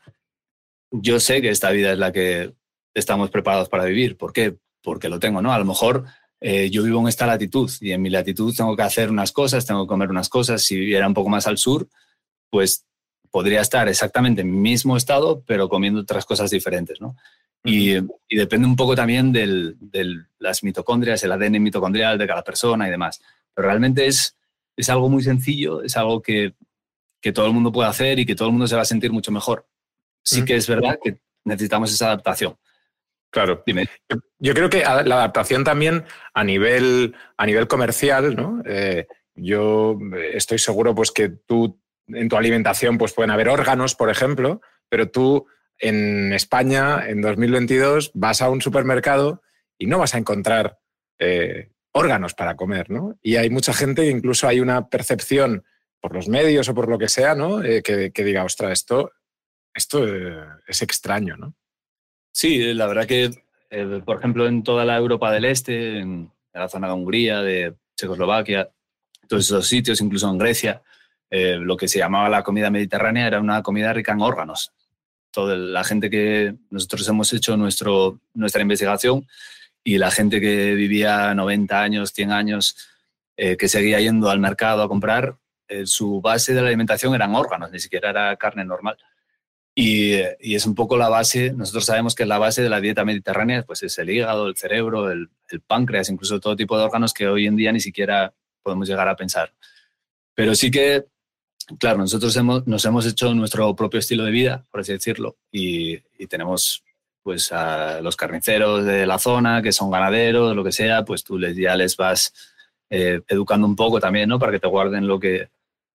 [0.92, 2.54] Yo sé que esta vida es la que
[2.94, 4.16] estamos preparados para vivir.
[4.16, 4.56] ¿Por qué?
[4.80, 5.52] Porque lo tengo, ¿no?
[5.52, 6.04] A lo mejor
[6.40, 9.66] eh, yo vivo en esta latitud y en mi latitud tengo que hacer unas cosas,
[9.66, 10.62] tengo que comer unas cosas.
[10.62, 11.88] Si viviera un poco más al sur,
[12.50, 12.84] pues
[13.30, 17.16] podría estar exactamente en mi mismo estado, pero comiendo otras cosas diferentes, ¿no?
[17.64, 17.96] Y,
[18.30, 23.20] depende un poco también de las mitocondrias, el ADN mitocondrial de cada persona y demás.
[23.52, 24.36] Pero realmente es,
[24.76, 26.54] es algo muy sencillo, es algo que,
[27.20, 29.12] que, todo el mundo puede hacer y que todo el mundo se va a sentir
[29.12, 29.66] mucho mejor.
[30.22, 32.56] Sí que es verdad que necesitamos esa adaptación.
[33.30, 33.62] Claro.
[33.66, 33.88] Dime.
[34.38, 38.62] Yo creo que la adaptación también a nivel, a nivel comercial, ¿no?
[38.64, 39.98] Eh, yo
[40.32, 45.10] estoy seguro pues, que tú en tu alimentación pues, pueden haber órganos, por ejemplo, pero
[45.10, 45.46] tú
[45.78, 49.42] en España, en 2022, vas a un supermercado
[49.76, 50.78] y no vas a encontrar
[51.18, 53.16] eh, órganos para comer, ¿no?
[53.22, 55.64] Y hay mucha gente, incluso hay una percepción
[56.00, 57.62] por los medios o por lo que sea, ¿no?
[57.62, 59.12] Eh, que, que, diga, ostras, esto,
[59.74, 60.04] esto
[60.66, 61.54] es extraño, ¿no?
[62.40, 63.32] Sí, la verdad que,
[63.68, 67.74] eh, por ejemplo, en toda la Europa del Este, en la zona de Hungría, de
[67.96, 68.70] Checoslovaquia,
[69.26, 70.80] todos esos sitios, incluso en Grecia,
[71.30, 74.72] eh, lo que se llamaba la comida mediterránea era una comida rica en órganos.
[75.32, 79.26] Toda la gente que nosotros hemos hecho nuestro, nuestra investigación
[79.82, 82.76] y la gente que vivía 90 años, 100 años,
[83.36, 85.34] eh, que seguía yendo al mercado a comprar,
[85.86, 88.96] su base de la alimentación eran órganos, ni siquiera era carne normal.
[89.80, 93.62] Y, es un poco la base, nosotros sabemos que la base de la dieta mediterránea
[93.62, 95.30] pues es el hígado, el cerebro, el,
[95.68, 99.14] páncreas, incluso todo tipo de órganos que hoy en día ni siquiera podemos llegar a
[99.14, 99.54] pensar.
[100.34, 101.04] Pero sí que
[101.78, 105.98] claro, nosotros hemos, nos hemos hecho nuestro propio estilo de vida, por así decirlo, y,
[106.26, 106.82] tenemos
[107.22, 111.38] pues a los carniceros de la zona, que son ganaderos, lo que sea, pues tú
[111.38, 112.32] les, ya les vas
[112.90, 114.40] eh, educando un poco también, ¿no?
[114.40, 115.50] Para que te guarden lo que,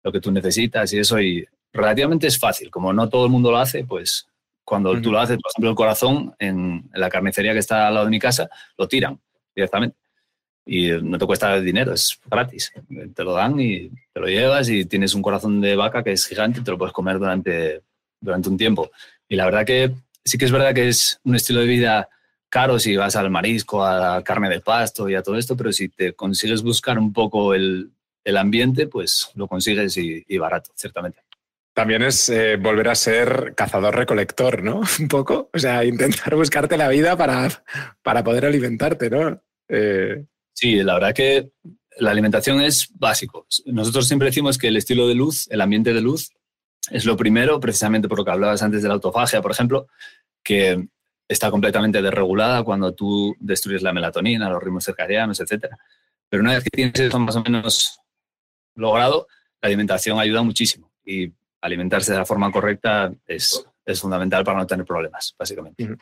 [0.03, 3.51] lo que tú necesitas y eso, y relativamente es fácil, como no todo el mundo
[3.51, 4.27] lo hace, pues
[4.65, 8.07] cuando tú lo haces, por ejemplo, el corazón en, la carnicería que está al lado
[8.07, 9.19] de mi casa, lo tiran
[9.55, 9.97] directamente
[10.65, 12.73] y no te cuesta dinero, es gratis.
[13.15, 16.25] Te lo dan y te lo llevas y tienes un corazón de vaca que es
[16.27, 17.83] gigante y te lo puedes comer durante,
[18.21, 18.91] durante un tiempo.
[19.29, 19.93] Y la verdad que
[20.25, 22.09] sí que es verdad que es un estilo de vida
[22.49, 25.73] caro si vas al marisco, a la carne de pasto y a todo esto, pero
[25.73, 27.91] si te consigues buscar un poco el,
[28.25, 31.21] el ambiente, pues lo consigues y, barato, ciertamente.
[31.75, 34.81] También es eh, volver a ser cazador-recolector, ¿no?
[35.01, 35.51] Un poco.
[35.53, 37.49] O sea, intentar buscarte la vida para,
[38.03, 39.43] para poder alimentarte, ¿no?
[39.69, 40.25] Eh,
[40.61, 41.53] Sí, la verdad que
[41.99, 43.47] la alimentación es básico.
[43.65, 46.33] Nosotros siempre decimos que el estilo de luz, el ambiente de luz,
[46.91, 49.87] es lo primero, precisamente por lo que hablabas antes de la autofagia, por ejemplo,
[50.43, 50.87] que
[51.27, 55.69] está completamente desregulada cuando tú destruyes la melatonina, los ritmos circadianos, etc.
[56.29, 57.99] Pero una vez que tienes eso más o menos
[58.75, 59.29] logrado,
[59.63, 63.67] la alimentación ayuda muchísimo y alimentarse de la forma correcta es,
[64.01, 65.97] fundamental para no tener problemas, básicamente.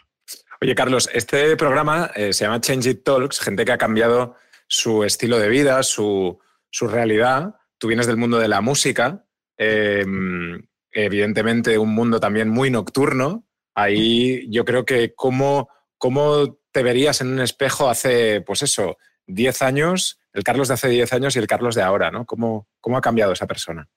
[0.60, 4.34] Oye, Carlos, este programa eh, se llama Change It Talks, gente que ha cambiado
[4.66, 6.38] su estilo de vida, su,
[6.82, 7.54] realidad.
[7.78, 9.24] Tú vienes del mundo de la música,
[9.56, 13.46] em, evidentemente un mundo también muy nocturno.
[13.74, 19.62] Ahí yo creo que cómo, cómo te verías en un espejo hace, pues eso, 10
[19.62, 22.26] años, el Carlos de hace 10 años y el Carlos de ahora, ¿no?
[22.26, 23.88] ¿Cómo, cómo ha cambiado esa persona?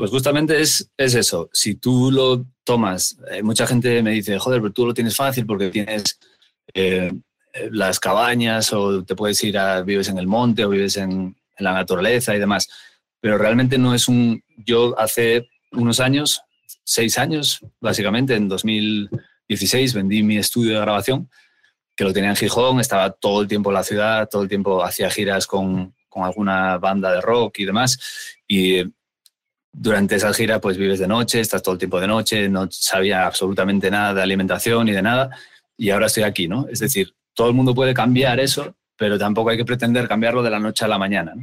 [0.00, 1.50] Pues justamente es, es eso.
[1.52, 5.44] Si tú lo tomas, eh, mucha gente me dice, joder, pero tú lo tienes fácil
[5.44, 6.18] porque tienes
[6.72, 7.12] eh,
[7.70, 11.74] las cabañas o te puedes ir a, vives en el monte o vives en, la
[11.74, 12.66] naturaleza y demás.
[13.20, 14.42] Pero realmente no es un...
[14.56, 16.40] Yo hace unos años,
[16.82, 21.28] seis años, básicamente, en 2016 vendí mi estudio de grabación,
[21.94, 24.82] que lo tenía en Gijón, estaba todo el tiempo en la ciudad, todo el tiempo
[24.82, 27.98] hacía giras con, con alguna banda de rock y demás.
[28.48, 28.82] Y
[29.72, 33.26] durante esa gira pues vives de noche, estás todo el tiempo de noche, no sabía
[33.26, 35.30] absolutamente nada de alimentación ni de nada
[35.76, 36.66] y ahora estoy aquí, ¿no?
[36.68, 40.50] Es decir, todo el mundo puede cambiar eso, pero tampoco hay que pretender cambiarlo de
[40.50, 41.34] la noche a la mañana.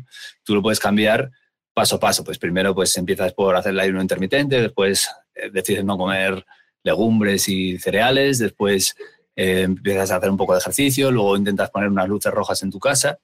[0.43, 1.31] Tú lo puedes cambiar
[1.73, 2.23] paso a paso.
[2.23, 6.45] Pues primero pues empiezas por hacer el ayuno intermitente, después eh, decides no comer
[6.83, 8.95] legumbres y cereales, después
[9.35, 12.71] eh, empiezas a hacer un poco de ejercicio, luego intentas poner unas luces rojas en
[12.71, 13.19] tu casa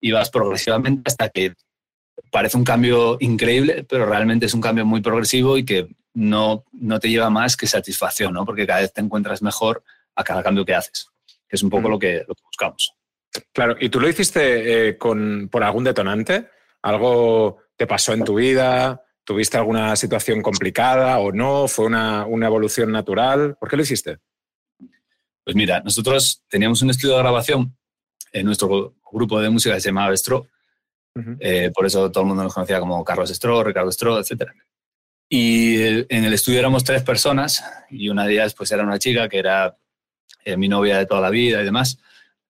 [0.00, 1.54] y vas progresivamente hasta que
[2.30, 7.00] parece un cambio increíble, pero realmente es un cambio muy progresivo y que no, no
[7.00, 8.44] te lleva más que satisfacción, ¿no?
[8.44, 9.82] porque cada vez te encuentras mejor
[10.14, 11.08] a cada cambio que haces
[11.54, 12.92] es un poco lo, que, buscamos.
[13.52, 16.48] Claro, ¿y tú lo hiciste eh, con, por algún detonante?
[16.82, 19.02] ¿Algo te pasó en tu vida?
[19.24, 21.66] ¿Tuviste alguna situación complicada o no?
[21.68, 23.56] ¿Fue una, evolución natural?
[23.58, 24.18] ¿Por qué lo hiciste?
[25.44, 27.76] Pues mira, nosotros teníamos un estudio de grabación
[28.32, 30.12] en nuestro grupo de música que se llamaba
[31.38, 34.50] Eh, por eso todo el mundo nos conocía como Carlos Estro, Ricardo Estro, etc.
[35.28, 39.28] Y en el estudio éramos tres personas y una de ellas pues era una chica
[39.28, 39.76] que era
[40.44, 41.98] eh, mi novia de toda la vida y demás.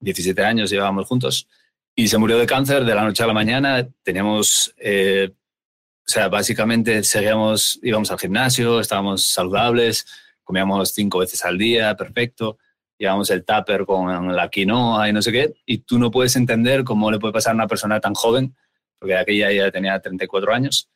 [0.00, 1.48] 17 años llevábamos juntos.
[1.94, 3.88] Y se murió de cáncer de la noche a la mañana.
[4.02, 10.06] Teníamos, eh, o sea, básicamente seguíamos, íbamos al gimnasio, estábamos saludables,
[10.42, 12.58] comíamos cinco veces al día, perfecto.
[12.98, 15.54] Llevábamos el tupper con la quinoa y no sé qué.
[15.66, 18.54] Y tú no puedes entender cómo le puede pasar a una persona tan joven,
[18.98, 20.88] porque aquella ya tenía 34 años.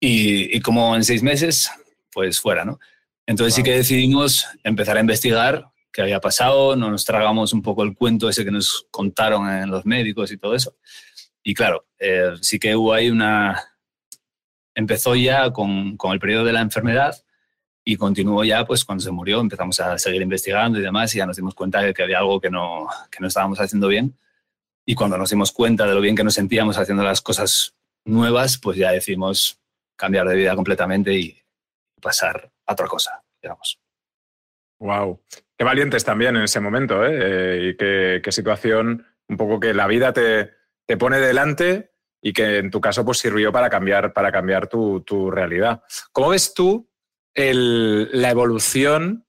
[0.00, 1.70] Y, y como en seis meses,
[2.12, 2.78] pues fuera, ¿no?
[3.26, 7.82] Entonces sí que decidimos empezar a investigar qué había pasado, no nos tragamos un poco
[7.82, 10.76] el cuento ese que nos contaron en los médicos y todo eso.
[11.42, 13.62] Y claro, eh, sí que hubo ahí una...
[14.74, 17.14] Empezó ya con, con, el periodo de la enfermedad
[17.84, 21.26] y continuó ya pues cuando se murió, empezamos a seguir investigando y demás y ya
[21.26, 24.14] nos dimos cuenta de que había algo que no, que no estábamos haciendo bien.
[24.86, 28.58] Y cuando nos dimos cuenta de lo bien que nos sentíamos haciendo las cosas nuevas,
[28.58, 29.58] pues ya decidimos
[29.96, 31.40] cambiar de vida completamente y
[32.00, 33.78] pasar a otra cosa, digamos.
[34.80, 35.22] Wow.
[35.56, 37.18] Qué valientes también en ese momento, ¿eh?
[37.20, 40.52] eh y qué, situación, un poco que la vida te,
[40.86, 45.30] te, pone delante y que en tu caso pues sirvió para cambiar, para cambiar tu,
[45.30, 45.82] realidad.
[46.12, 46.89] ¿Cómo ves tú
[47.34, 49.26] la evolución?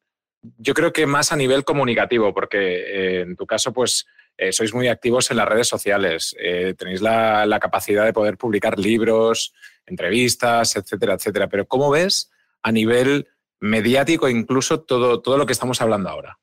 [0.57, 4.73] Yo creo que más a nivel comunicativo, porque eh, en tu caso pues eh, sois
[4.73, 6.35] muy activos en las redes sociales,
[6.77, 9.53] tenéis la, capacidad de poder publicar libros,
[9.85, 11.47] entrevistas, etcétera, etcétera.
[11.47, 12.31] Pero ¿cómo ves
[12.63, 13.27] a nivel
[13.59, 16.39] mediático, incluso todo, todo lo que estamos hablando ahora?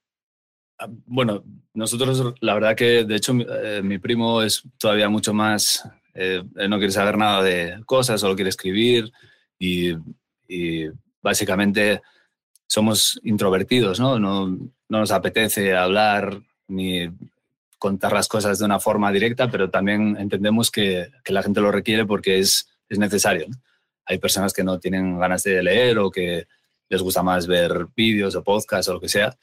[0.78, 1.42] Ah, bueno,
[1.74, 5.82] nosotros la verdad que de hecho mi, eh, primo es todavía mucho más
[6.20, 9.12] Eh, no quiere saber nada de cosas, solo quiere escribir
[9.56, 9.92] y,
[11.22, 12.02] básicamente
[12.66, 14.18] somos introvertidos, ¿no?
[14.18, 14.48] ¿no?
[14.48, 17.08] No nos apetece hablar ni
[17.78, 21.70] contar las cosas de una forma directa, pero también entendemos que, que la gente lo
[21.70, 23.46] requiere porque es, es necesario.
[24.04, 26.46] Hay personas que no tienen ganas de leer o que
[26.88, 29.36] les gusta más ver vídeos o podcasts o lo que sea.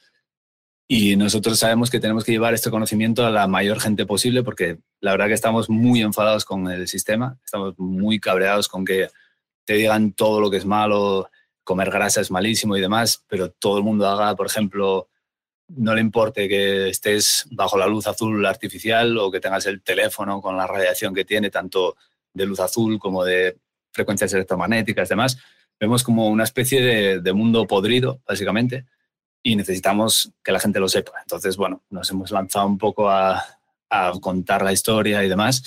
[0.88, 4.78] Y nosotros sabemos que tenemos que llevar este conocimiento a la mayor gente posible porque
[5.02, 9.10] la verdad que estamos muy enfadados con el sistema, estamos muy cabreados con que
[9.66, 11.30] te digan todo lo que es malo,
[11.66, 15.10] comer grasa es malísimo y demás, pero todo el mundo haga, por ejemplo,
[15.68, 20.42] no le importe que estés bajo la luz azul artificial o que tengas el teléfono
[20.42, 21.98] con la radiación que tiene, tanto
[22.34, 23.58] de luz azul como de
[23.92, 25.38] frecuencias electromagnéticas demás,
[25.80, 28.86] vemos como una especie de, mundo podrido, básicamente,
[29.42, 31.14] y necesitamos que la gente lo sepa.
[31.22, 33.44] Entonces, bueno, nos hemos lanzado un poco a,
[34.20, 35.64] contar la historia y demás,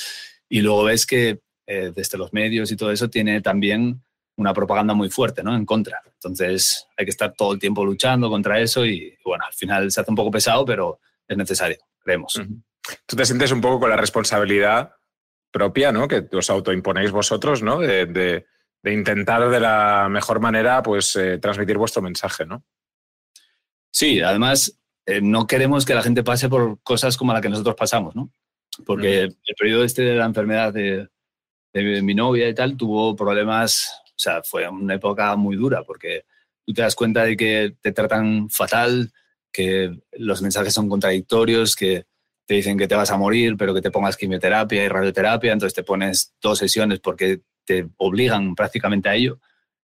[0.51, 4.03] y luego ves que eh, desde los medios y todo eso tiene también
[4.39, 5.55] una propaganda muy fuerte, ¿no?
[5.55, 6.01] En contra.
[6.07, 10.01] Entonces hay que estar todo el tiempo luchando contra eso y, bueno, al final se
[10.01, 12.41] hace un poco pesado, pero es necesario, creemos.
[13.05, 14.95] Tú te sientes un poco con la responsabilidad
[15.51, 16.07] propia, ¿no?
[16.07, 17.81] Que os autoimponéis vosotros, ¿no?
[17.81, 18.47] De,
[18.85, 22.65] intentar de la mejor manera, pues, eh, transmitir vuestro mensaje, ¿no?
[23.91, 27.75] Sí, además, eh, no queremos que la gente pase por cosas como la que nosotros
[27.75, 28.31] pasamos, ¿no?
[28.87, 31.09] Porque el periodo este de la enfermedad de,
[31.73, 36.25] de mi novia y tal tuvo problemas, o sea, fue una época muy dura porque
[36.67, 39.13] tú te das cuenta de que te tratan fatal,
[39.53, 42.07] que los mensajes son contradictorios, que
[42.45, 45.75] te dicen que te vas a morir, pero que te pongas quimioterapia y radioterapia, entonces
[45.75, 49.39] te pones dos sesiones porque te obligan prácticamente a ello.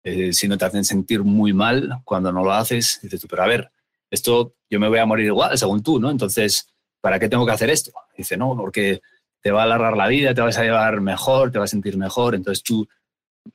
[0.02, 3.42] Eh, si no te hacen sentir muy mal cuando no lo haces, dices tú, pero
[3.42, 3.70] a ver,
[4.10, 6.10] esto yo me voy a morir igual, según tú, ¿no?
[6.10, 6.66] Entonces,
[7.02, 7.92] ¿para qué tengo que hacer esto?
[8.16, 9.02] Dice, no, porque
[9.42, 11.98] te va a alargar la vida, te vas a llevar mejor, te vas a sentir
[11.98, 12.88] mejor, entonces tú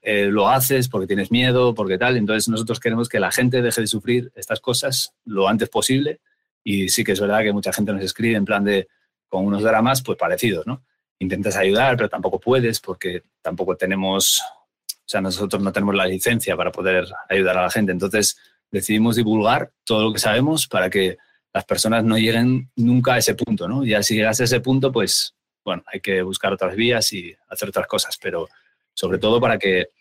[0.01, 2.17] eh, lo haces porque tienes miedo, porque tal.
[2.17, 6.21] Entonces nosotros queremos que la gente deje de sufrir estas cosas lo antes posible
[6.63, 8.87] y sí que es verdad que mucha gente nos escribe en plan de,
[9.27, 10.83] con unos dramas pues parecidos, ¿no?
[11.19, 16.55] Intentas ayudar, pero tampoco puedes porque tampoco tenemos, o sea, nosotros no tenemos la licencia
[16.55, 17.91] para poder ayudar a la gente.
[17.91, 18.37] Entonces
[18.71, 21.17] decidimos divulgar todo lo que sabemos para que
[21.53, 23.83] las personas no lleguen nunca a ese punto, ¿no?
[23.83, 27.69] Ya si llegas a ese punto, pues, bueno, hay que buscar otras vías y hacer
[27.69, 28.47] otras cosas, pero
[28.99, 29.91] sobre todo para que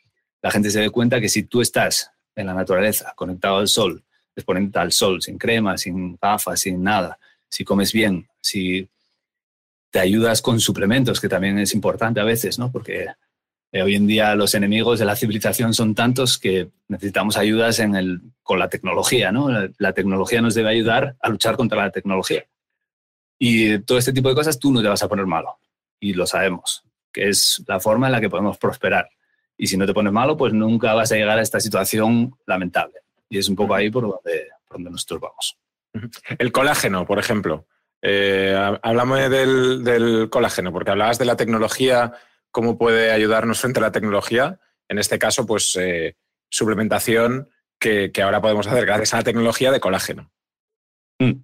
[0.43, 4.03] la gente se dé cuenta que si tú estás en la naturaleza, conectado al sol,
[4.35, 7.17] exponente al sol, sin crema, sin gafas, sin nada,
[7.49, 8.89] si comes bien, si
[9.93, 12.73] te ayudas con suplementos, que también es importante a veces, ¿no?
[12.73, 13.07] Porque
[13.71, 17.95] eh, hoy en día los enemigos de la civilización son tantos que necesitamos ayudas en
[17.95, 19.49] el, con la tecnología, ¿no?
[19.79, 22.45] La, tecnología nos debe ayudar a luchar contra la tecnología.
[23.39, 25.61] Y todo este tipo de cosas tú no te vas a poner malo.
[26.01, 29.09] Y lo sabemos, que es la forma en la que podemos prosperar.
[29.57, 33.01] Y si no te pones malo, pues nunca vas a llegar a esta situación lamentable.
[33.29, 35.59] Y es un poco ahí por donde, por donde nosotros vamos.
[36.39, 37.67] El colágeno, por ejemplo.
[38.01, 42.13] Eh, hablamos del, colágeno, porque hablabas de la tecnología,
[42.51, 44.61] cómo puede ayudarnos frente a la tecnología.
[44.89, 46.17] En este caso, pues eh,
[46.49, 50.31] suplementación que, ahora podemos hacer gracias a la tecnología de colágeno.
[51.19, 51.43] Mm.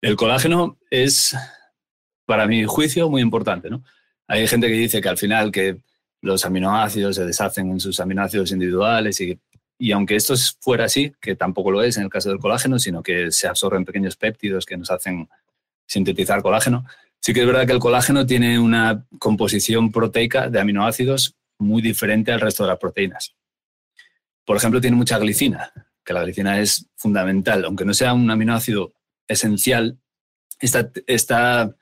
[0.00, 1.36] El colágeno es,
[2.26, 3.70] para mi juicio, muy importante.
[3.70, 3.84] ¿no?
[4.26, 5.78] Hay gente que dice que al final que
[6.20, 9.38] los aminoácidos se deshacen en sus aminoácidos individuales y,
[9.78, 13.02] y aunque esto fuera así, que tampoco lo es en el caso del colágeno, sino
[13.02, 15.28] que se absorben pequeños péptidos que nos hacen
[15.86, 16.86] sintetizar colágeno.
[17.20, 22.32] Sí que es verdad que el colágeno tiene una composición proteica de aminoácidos muy diferente
[22.32, 23.34] al resto de las proteínas.
[24.44, 25.72] Por ejemplo, tiene mucha glicina,
[26.04, 28.92] que la glicina es fundamental, aunque no sea un aminoácido
[29.26, 29.98] esencial,
[30.60, 31.74] esta,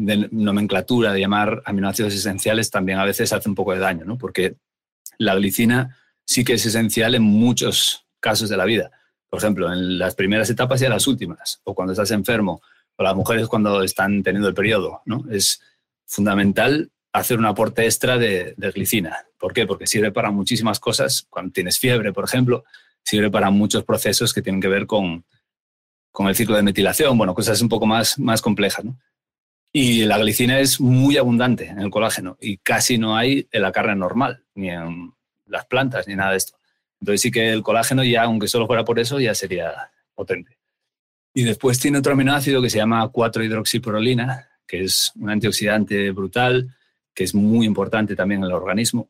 [0.00, 4.18] esta nomenclatura de llamar aminoácidos esenciales también a veces hace un poco de daño, ¿no?
[4.18, 4.56] porque
[5.18, 8.90] la glicina sí que es esencial en muchos casos de la vida.
[9.28, 12.60] Por ejemplo, en las primeras etapas y en las últimas, o cuando estás enfermo,
[13.02, 15.02] las mujeres cuando están teniendo el periodo.
[15.04, 15.24] ¿no?
[15.30, 15.60] Es
[16.06, 19.26] fundamental hacer un aporte extra de, glicina.
[19.38, 19.66] ¿Por qué?
[19.66, 21.26] Porque sirve para muchísimas cosas.
[21.28, 22.64] Cuando tienes fiebre, por ejemplo,
[23.02, 25.24] sirve para muchos procesos que tienen que ver con,
[26.12, 28.84] con el ciclo de metilación, bueno, cosas un poco más, más complejas.
[28.84, 28.98] ¿no?
[29.72, 33.70] Y la glicina es muy abundante en el colágeno y casi no hay en la
[33.70, 35.12] carne normal, ni en
[35.46, 36.58] las plantas, ni nada de esto.
[37.00, 40.58] Entonces sí que el colágeno ya, aunque solo fuera por eso, ya sería potente.
[41.32, 46.76] Y después tiene otro aminoácido que se llama 4-hidroxiprolina, que es un antioxidante brutal,
[47.14, 49.08] que es muy importante también en el organismo.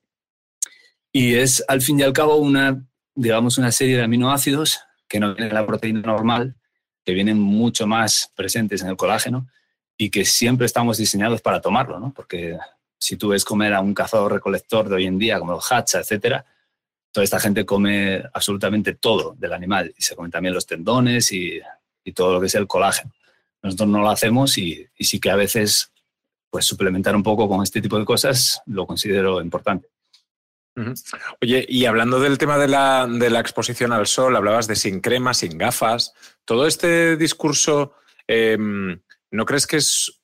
[1.10, 5.34] Y es, al fin y al cabo, una, digamos, una serie de aminoácidos que no
[5.34, 6.54] tienen la proteína normal,
[7.04, 9.48] que vienen mucho más presentes en el colágeno
[10.00, 12.10] y que siempre estamos diseñados para tomarlo, ¿no?
[12.16, 12.56] Porque
[12.98, 16.46] si tú ves comer a un cazador-recolector de hoy en día, como los hacha, etcétera,
[17.12, 21.60] toda esta gente come absolutamente todo del animal y se comen también los tendones y,
[22.14, 23.12] todo lo que es el colágeno.
[23.62, 25.92] Nosotros no lo hacemos y, y, sí que a veces
[26.48, 29.86] pues suplementar un poco con este tipo de cosas lo considero importante.
[31.42, 35.00] Oye, y hablando del tema de la, de la, exposición al sol, hablabas de sin
[35.00, 36.14] crema, sin gafas.
[36.46, 37.94] Todo este discurso,
[38.26, 38.56] eh,
[39.30, 40.20] ¿no crees que es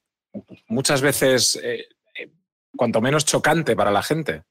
[0.68, 1.86] muchas veces, eh,
[2.18, 2.32] eh,
[2.76, 4.44] cuanto menos chocante para la gente?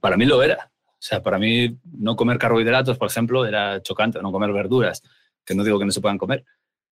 [0.00, 0.70] Para mí lo era.
[0.86, 5.02] O sea, para mí no comer carbohidratos, por ejemplo, era chocante, no comer verduras,
[5.44, 6.44] que no digo que no se puedan comer,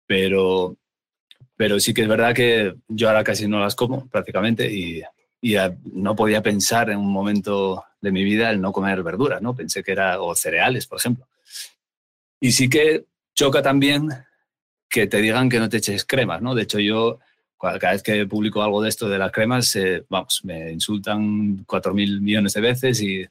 [0.07, 0.77] pero,
[1.57, 5.03] pero sí que es verdad que yo ahora casi no las como prácticamente y,
[5.41, 5.57] y
[5.93, 9.55] no podía pensar en un momento de mi vida el no comer verduras, ¿no?
[9.55, 11.29] Pensé que era, o cereales, por ejemplo.
[12.41, 14.09] Y sí que choca también
[14.93, 16.55] que te digan que no te eches cremas, ¿no?
[16.55, 17.19] De hecho, yo
[17.59, 21.95] cada vez que publico algo de esto de las cremas, eh, vamos, me insultan cuatro
[21.95, 23.25] mil millones de veces y,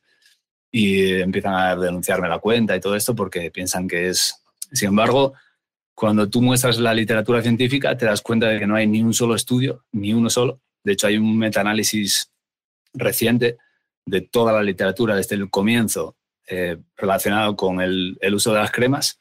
[0.72, 4.34] y empiezan a denunciarme la cuenta y todo esto porque piensan que es...
[4.72, 5.34] Sin embargo,
[5.94, 9.14] cuando tú muestras la literatura científica, te das cuenta de que no hay ni un
[9.14, 10.62] solo estudio, ni uno solo.
[10.84, 12.32] De hecho, hay un metaanálisis
[12.94, 13.58] reciente
[14.06, 16.16] de toda la literatura desde el comienzo
[16.48, 19.20] eh, relacionado con el, el uso de las cremas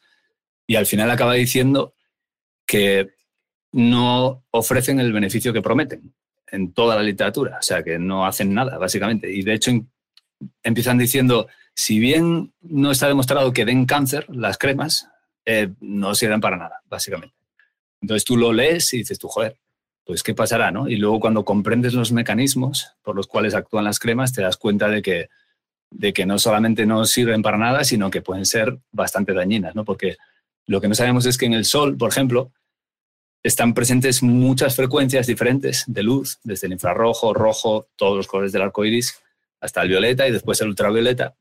[0.66, 1.92] y al final acaba diciendo
[2.70, 3.14] que
[3.72, 6.14] no ofrecen el beneficio que prometen
[6.52, 9.28] en toda la literatura, o sea, que no hacen nada, básicamente.
[9.28, 9.72] Y de hecho
[10.62, 15.08] empiezan diciendo, si bien no está demostrado que den cáncer las cremas,
[15.44, 17.34] eh, no sirven para nada, básicamente.
[18.00, 19.56] Entonces tú lo lees y dices, tú, joder,
[20.04, 20.88] pues qué pasará, ¿no?
[20.88, 24.86] Y luego cuando comprendes los mecanismos por los cuales actúan las cremas, te das cuenta
[24.86, 25.28] de que,
[25.90, 29.84] de que no solamente no sirven para nada, sino que pueden ser bastante dañinas, ¿no?
[29.84, 30.18] Porque
[30.66, 32.52] lo que no sabemos es que en el sol, por ejemplo,
[33.42, 38.62] están presentes muchas frecuencias diferentes de luz, desde el infrarrojo, rojo, todos los colores del
[38.62, 39.20] arco iris,
[39.60, 41.36] hasta el violeta y después el ultravioleta.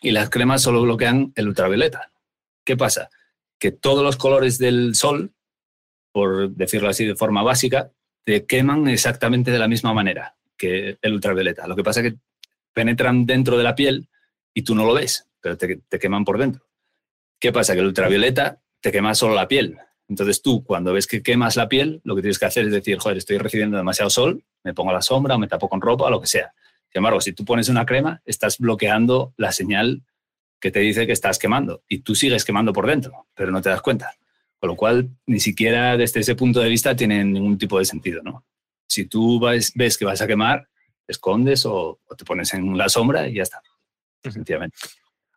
[0.00, 2.10] Y las cremas solo bloquean el ultravioleta.
[2.64, 3.10] ¿Qué pasa?
[3.58, 5.32] Que todos los colores del sol,
[6.12, 7.90] por decirlo así de forma básica,
[8.24, 11.66] te queman exactamente de la misma manera que el ultravioleta.
[11.66, 12.18] Lo que pasa es que
[12.72, 14.08] penetran dentro de la piel
[14.54, 16.66] y tú no lo ves, pero te, te queman por dentro.
[17.38, 17.74] ¿Qué pasa?
[17.74, 19.78] Que el ultravioleta te quema solo la piel,
[20.08, 22.98] entonces tú, cuando ves que quemas la piel, lo que tienes que hacer es decir,
[22.98, 26.10] joder, estoy recibiendo demasiado sol, me pongo a la sombra, me tapo con ropa, o
[26.10, 26.52] lo que sea.
[26.90, 30.02] Sin embargo, si tú pones una crema, estás bloqueando la señal
[30.60, 33.70] que te dice que estás quemando y tú sigues quemando por dentro, pero no te
[33.70, 34.14] das cuenta.
[34.58, 38.22] Con lo cual, ni siquiera desde ese punto de vista tiene ningún tipo de sentido,
[38.22, 38.44] ¿no?
[38.86, 40.68] Si tú ves que vas a quemar,
[41.04, 43.60] te escondes o, o, te pones en la sombra y ya está.
[44.22, 44.76] Sencillamente.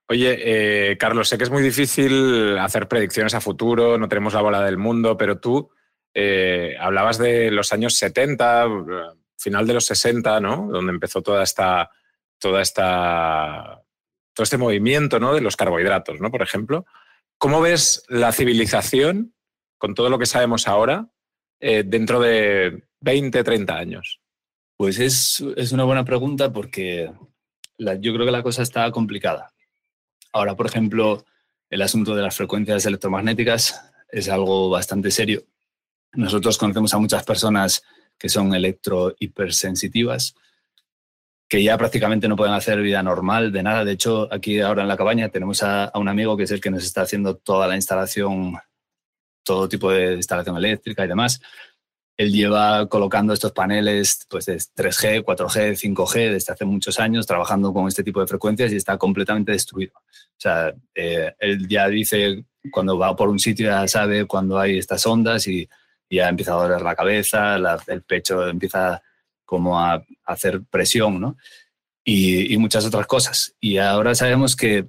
[0.10, 4.42] Oye, eh, Carlos, sé que es muy difícil hacer predicciones a futuro, no tenemos la
[4.42, 5.70] bola del mundo, pero tú
[6.14, 8.68] eh, hablabas de los años 70,
[9.38, 10.70] final de los 60, ¿no?
[10.72, 11.92] Donde empezó toda esta,
[12.40, 13.84] toda esta,
[14.34, 15.34] todo este movimiento, ¿no?
[15.34, 16.32] De los carbohidratos, ¿no?
[16.32, 16.86] Por ejemplo,
[17.38, 19.36] ¿cómo ves la civilización
[19.78, 21.10] con todo lo que sabemos ahora
[21.60, 24.22] eh, dentro de 20, 30 años?
[24.78, 27.12] Pues es, es una buena pregunta porque
[27.78, 29.52] yo creo que la cosa está complicada.
[30.34, 31.26] Ahora, por ejemplo,
[31.70, 35.44] el asunto de las frecuencias electromagnéticas es algo bastante serio.
[36.14, 37.84] Nosotros conocemos a muchas personas
[38.18, 40.36] que son electrohipersensitivas,
[41.48, 43.86] que ya prácticamente no pueden hacer vida normal de nada.
[43.86, 46.62] De hecho, aquí ahora en la cabaña tenemos a, a, un amigo que es el
[46.62, 48.56] que nos está haciendo toda la instalación,
[49.44, 51.40] todo tipo de instalación eléctrica y demás.
[52.18, 57.72] Él lleva colocando estos paneles pues, de 3G, 4G, 5G desde hace muchos años, trabajando
[57.72, 59.94] con este tipo de frecuencias y está completamente destruido.
[59.96, 64.80] O sea, eh, él ya dice, cuando va por un sitio ya sabe cuando hay
[64.80, 65.70] estas ondas y,
[66.10, 67.58] y ha empezado a doler la cabeza,
[67.88, 69.02] el pecho empieza
[69.46, 71.38] como a, a hacer presión, ¿no?
[72.04, 73.54] Y, y, muchas otras cosas.
[73.60, 74.88] Y ahora sabemos que,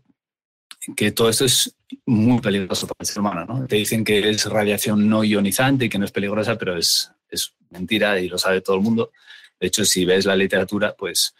[0.96, 1.74] que todo esto es
[2.06, 3.66] muy peligroso para el ser humano, ¿no?
[3.66, 7.54] Te dicen que es radiación no ionizante y que no es peligrosa, pero es, es
[7.70, 9.12] mentira y lo sabe todo el mundo.
[9.60, 11.34] De hecho, si ves la literatura, pues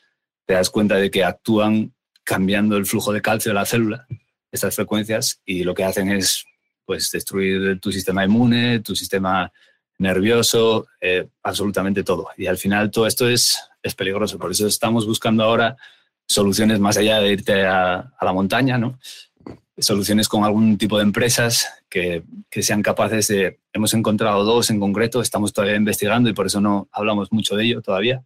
[0.45, 4.07] te das cuenta de que actúan cambiando el flujo de calcio de la célula,
[4.51, 6.45] estas frecuencias, y lo que hacen es
[6.85, 9.53] pues, destruir tu sistema inmune, tu sistema
[9.99, 12.29] nervioso, eh, absolutamente todo.
[12.37, 14.39] Y al final todo esto es, es peligroso.
[14.39, 15.77] Por eso estamos buscando ahora
[16.27, 18.99] soluciones más allá de irte a, a la montaña, ¿no?
[19.79, 23.59] Soluciones con algún tipo de empresas que, sean capaces de...
[23.73, 27.65] Hemos encontrado dos en concreto, estamos todavía investigando y por eso no hablamos mucho de
[27.65, 28.23] ello todavía,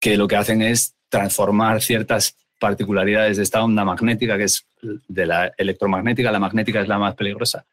[0.00, 5.26] que lo que hacen es transformar ciertas particularidades de esta onda magnética, que es de
[5.26, 7.66] la electromagnética, la magnética es la más peligrosa,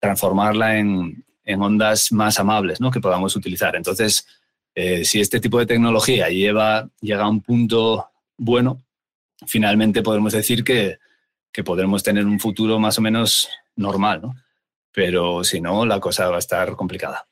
[0.00, 2.90] transformarla en, en ondas más amables ¿no?
[2.90, 3.76] que podamos utilizar.
[3.76, 4.26] Entonces,
[4.74, 8.82] eh, si este tipo de tecnología lleva, llega a un punto bueno,
[9.46, 10.98] finalmente podremos decir que,
[11.56, 14.34] que podremos tener un futuro más o menos normal, ¿no?
[14.92, 17.26] Pero si no, la cosa va a estar complicada.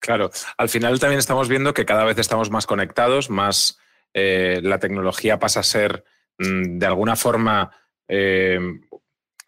[0.00, 3.78] Claro, al final también estamos viendo que cada vez estamos más conectados, más
[4.14, 6.02] eh, la tecnología pasa a ser
[6.38, 7.70] mm, de alguna forma
[8.08, 8.58] eh,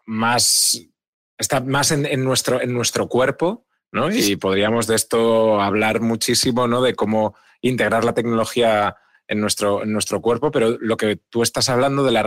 [0.07, 0.81] más,
[1.37, 4.13] está más en, nuestro, en nuestro cuerpo, ¿no?
[4.13, 6.83] Y podríamos de esto hablar muchísimo, ¿no?
[6.83, 8.95] De cómo integrar la tecnología
[9.27, 12.23] en nuestro, en nuestro cuerpo, pero lo que tú estás hablando de la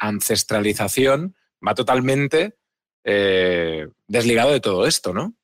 [0.00, 1.34] reancestralización
[1.66, 2.56] va totalmente
[3.04, 5.34] eh, desligado de todo esto, ¿no?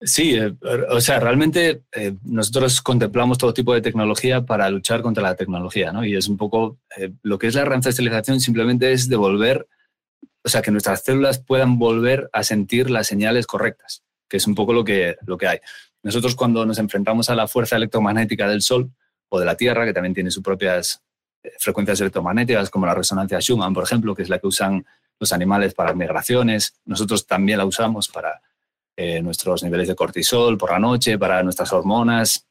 [0.00, 0.54] Sí, eh,
[0.90, 5.92] o sea, realmente eh, nosotros contemplamos todo tipo de tecnología para luchar contra la tecnología,
[5.92, 6.04] ¿no?
[6.04, 6.78] Y es un poco
[7.22, 9.66] lo que es la reancestralización simplemente es devolver,
[10.42, 14.54] o sea, que nuestras células puedan volver a sentir las señales correctas, que es un
[14.54, 15.58] poco lo que, lo que hay.
[16.02, 18.90] Nosotros cuando nos enfrentamos a la fuerza electromagnética del Sol
[19.30, 21.02] o de la Tierra, que también tiene sus propias
[21.58, 24.84] frecuencias electromagnéticas, como la resonancia Schumann, por ejemplo, que es la que usan
[25.18, 28.42] los animales para migraciones, nosotros también la usamos para
[28.96, 32.46] eh, nuestros niveles de cortisol por la noche, para nuestras hormonas.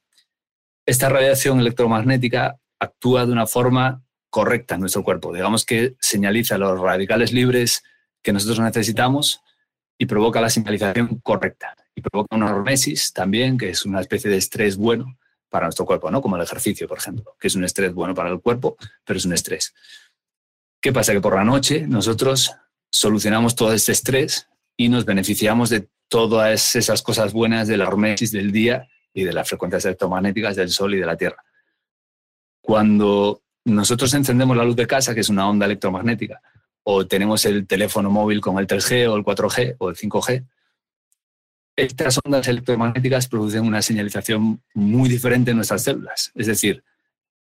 [0.85, 5.33] Esta radiación electromagnética actúa de una forma correcta en nuestro cuerpo.
[5.33, 7.83] Digamos que señaliza los radicales libres
[8.21, 9.41] que nosotros necesitamos
[9.97, 11.75] y provoca la señalización correcta.
[11.95, 15.17] Y provoca una hormesis también, que es una especie de estrés bueno
[15.53, 16.19] para nuestro cuerpo, ¿no?
[16.19, 18.75] como el ejercicio, por ejemplo, que es un estrés bueno para el cuerpo,
[19.05, 19.71] pero es un estrés.
[20.81, 21.13] ¿Qué pasa?
[21.13, 22.55] Que por la noche nosotros
[22.91, 28.31] solucionamos todo este estrés y nos beneficiamos de todas esas cosas buenas de la hormesis
[28.31, 31.43] del día y de las frecuencias electromagnéticas del Sol y de la Tierra.
[32.59, 36.41] Cuando nosotros encendemos la luz de casa, que es una onda electromagnética,
[36.81, 40.47] o tenemos el teléfono móvil con el 3G o el 4G o el 5G,
[41.75, 46.31] estas ondas electromagnéticas producen una señalización muy diferente en nuestras células.
[46.35, 46.83] Es decir,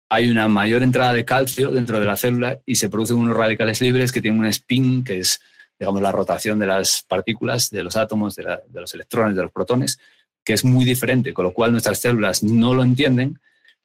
[0.09, 3.81] hay una mayor entrada de calcio dentro de la célula y se producen unos radicales
[3.81, 5.41] libres que tienen un spin, que es
[5.79, 9.99] digamos, la rotación de las partículas, de los átomos, de, los electrones, de los protones,
[10.43, 13.39] que es muy diferente, con lo cual nuestras células no lo entienden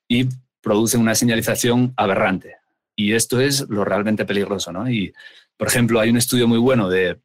[0.09, 0.29] y
[0.61, 2.57] producen una señalización aberrante.
[2.97, 4.73] Y esto es lo realmente peligroso.
[4.73, 4.89] ¿no?
[4.91, 5.13] Y,
[5.57, 7.19] por ejemplo, hay un estudio muy bueno del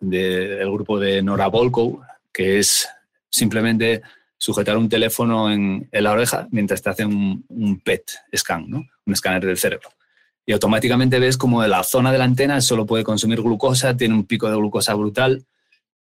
[0.00, 2.02] de, grupo de Nora Volkow,
[2.32, 2.88] que es
[3.30, 4.02] simplemente
[4.38, 8.84] sujetar un teléfono en, la oreja mientras te hacen un, PET scan, ¿no?
[9.06, 9.90] un escáner del cerebro
[10.44, 14.26] y automáticamente ves como la zona de la antena solo puede consumir glucosa, tiene un
[14.26, 15.46] pico de glucosa brutal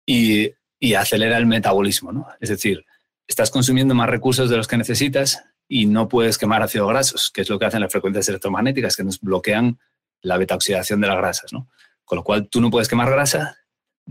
[0.06, 0.52] y,
[0.96, 2.10] acelera el metabolismo.
[2.10, 2.26] ¿no?
[2.40, 2.84] Es decir,
[3.26, 7.42] estás consumiendo más recursos de los que necesitas y no puedes quemar ácidos grasos, que
[7.42, 9.78] es lo que hacen las frecuencias electromagnéticas, que nos bloquean
[10.22, 11.52] la beta-oxidación de las grasas.
[11.52, 11.68] ¿no?
[12.04, 13.58] Con lo cual, tú no puedes quemar grasa,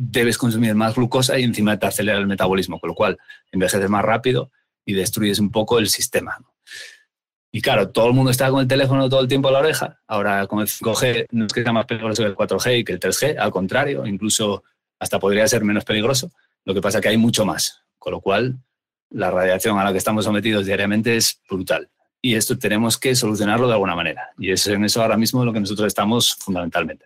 [0.01, 3.17] debes consumir más glucosa y encima te acelera el metabolismo, con lo cual
[3.51, 4.49] envejeces más rápido
[4.85, 6.37] y destruyes un poco el sistema.
[7.51, 9.99] Y claro, todo el mundo está con el teléfono todo el tiempo a la oreja.
[10.07, 12.93] Ahora con el 5G no es que sea más peligroso que el 4G y que
[12.93, 14.63] el 3G, al contrario, incluso
[14.99, 16.31] hasta podría ser menos peligroso.
[16.63, 18.57] Lo que pasa es que hay mucho más, con lo cual
[19.09, 21.89] la radiación a la que estamos sometidos diariamente es brutal.
[22.21, 24.29] Y esto tenemos que solucionarlo de alguna manera.
[24.37, 27.05] Y es en eso ahora mismo lo que nosotros estamos fundamentalmente.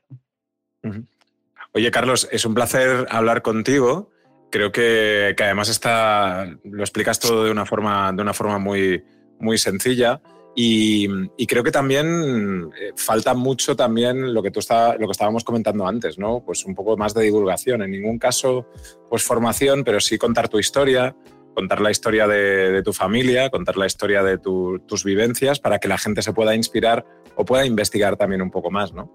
[1.76, 4.11] Oye, Carlos, es un placer hablar contigo.
[4.51, 9.03] Creo que, además está, lo explicas todo de una forma, de una forma muy,
[9.39, 10.21] muy sencilla.
[10.55, 11.07] Y,
[11.47, 15.88] creo que también eh, falta mucho también lo que tú está, lo que estábamos comentando
[15.88, 16.43] antes, ¿no?
[16.45, 17.82] Pues un poco más de divulgación.
[17.82, 18.67] En ningún caso,
[19.09, 21.15] pues formación, pero sí contar tu historia,
[21.55, 25.97] contar la historia de, tu familia, contar la historia de tus vivencias para que la
[25.97, 27.03] gente se pueda inspirar
[27.36, 29.11] o pueda investigar también un poco más, ¿no?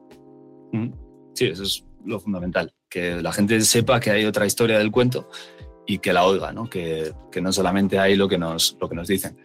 [1.39, 5.31] Sí, eso es lo fundamental, que la gente sepa que hay otra historia del cuento
[5.87, 6.69] y que la oiga, ¿no?
[6.69, 9.37] Que, que no solamente hay lo que nos, lo que nos dicen.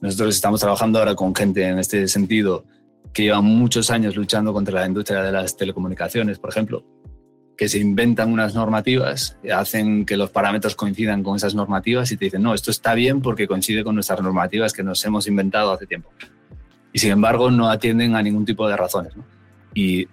[0.00, 2.66] Nosotros estamos trabajando ahora con gente en este sentido
[3.12, 6.84] que lleva muchos años luchando contra la industria de las telecomunicaciones, por ejemplo,
[7.56, 12.26] que se inventan unas normativas, hacen que los parámetros coincidan con esas normativas y te
[12.26, 15.88] dicen, no, esto está bien porque coincide con nuestras normativas que nos hemos inventado hace
[15.88, 16.10] tiempo.
[16.92, 19.14] Y sin embargo no atienden a ningún tipo de razones.
[19.74, 20.06] Y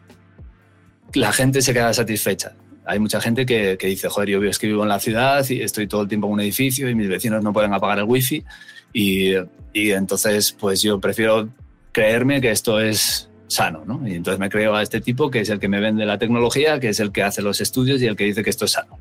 [1.18, 2.54] la gente se queda satisfecha.
[2.86, 5.62] Hay mucha gente que, que dice, joder, yo es que vivo en la ciudad y
[5.62, 8.46] estoy todo el tiempo en un edificio y mis vecinos no pueden apagar el wifi
[8.94, 9.34] y,
[9.74, 11.50] y entonces, pues yo prefiero
[11.92, 14.08] creerme que esto es sano, ¿no?
[14.08, 16.80] Y entonces me creo a este tipo que es el que me vende la tecnología,
[16.80, 19.00] que es el que hace los estudios y el que dice que esto es sano.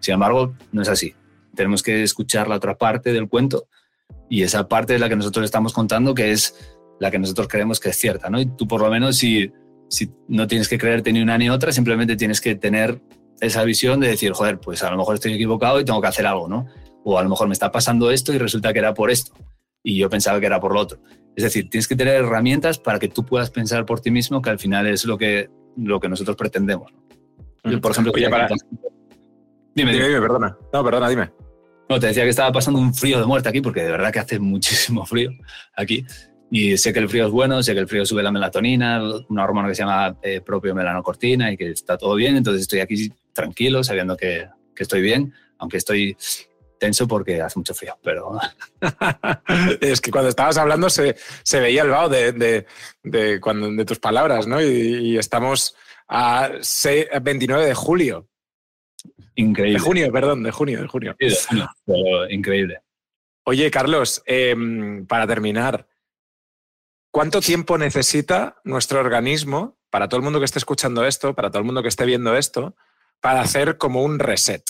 [0.00, 1.14] Sin embargo, no es así.
[1.54, 3.68] Tenemos que escuchar la otra parte del cuento
[4.28, 6.54] y esa parte es la que nosotros estamos contando, que es
[7.00, 8.40] la que nosotros creemos que es cierta, ¿no?
[8.40, 9.50] Y tú por lo menos si,
[9.88, 13.00] si no tienes que creerte ni una ni otra, simplemente tienes que tener
[13.40, 16.26] esa visión de decir, joder, pues a lo mejor estoy equivocado y tengo que hacer
[16.26, 16.66] algo, ¿no?
[17.10, 19.32] o a lo mejor me está pasando esto y resulta que era por esto.
[19.82, 20.98] y yo pensaba que era por lo otro.
[21.34, 24.50] Es decir, tienes que tener herramientas para que tú puedas pensar por ti mismo, que
[24.50, 26.92] al final es lo que, lo que nosotros pretendemos.
[27.64, 28.48] Yo, por ejemplo, Oye, para...
[29.74, 30.58] dime, dime, dime, perdona.
[30.72, 31.30] No, perdona, dime.
[31.88, 34.18] No, te decía que estaba pasando un frío de muerte aquí, porque de verdad que
[34.18, 35.30] hace muchísimo frío
[35.74, 36.04] aquí.
[36.50, 39.44] Y sé que el frío es bueno, sé que el frío sube la melatonina, una
[39.44, 42.36] hormona que se llama eh, propio melanocortina y que está todo bien.
[42.36, 46.16] Entonces estoy aquí tranquilo, sabiendo que, que estoy bien, aunque estoy
[46.78, 48.38] tenso porque hace mucho frío, pero...
[49.80, 52.66] es que cuando estabas hablando se, se veía el vaho de, de,
[53.02, 54.62] de, cuando, de tus palabras, ¿no?
[54.62, 55.74] Y, y estamos
[56.08, 58.28] a 6, 29 de julio.
[59.34, 59.78] Increíble.
[59.78, 61.16] De junio, perdón, de junio, de junio.
[61.18, 62.80] Sí, de junio pero increíble.
[63.44, 64.54] Oye, Carlos, eh,
[65.06, 65.86] para terminar,
[67.18, 71.58] ¿Cuánto tiempo necesita nuestro organismo, para todo el mundo que esté escuchando esto, para todo
[71.58, 72.76] el mundo que esté viendo esto,
[73.20, 74.62] para hacer como un reset?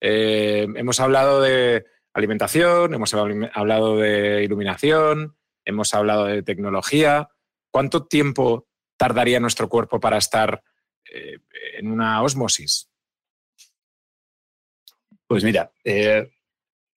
[0.00, 1.84] Eh, hemos hablado de
[2.14, 5.36] alimentación, hemos hablado de iluminación,
[5.66, 7.28] hemos hablado de tecnología.
[7.70, 8.66] ¿Cuánto tiempo
[8.96, 10.62] tardaría nuestro cuerpo para estar
[11.12, 11.40] eh,
[11.76, 12.88] en una osmosis?
[15.26, 16.32] Pues mira, eh,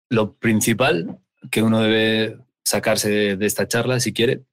[0.09, 1.19] lo principal
[1.49, 4.45] que uno debe sacarse de esta charla, si quiere,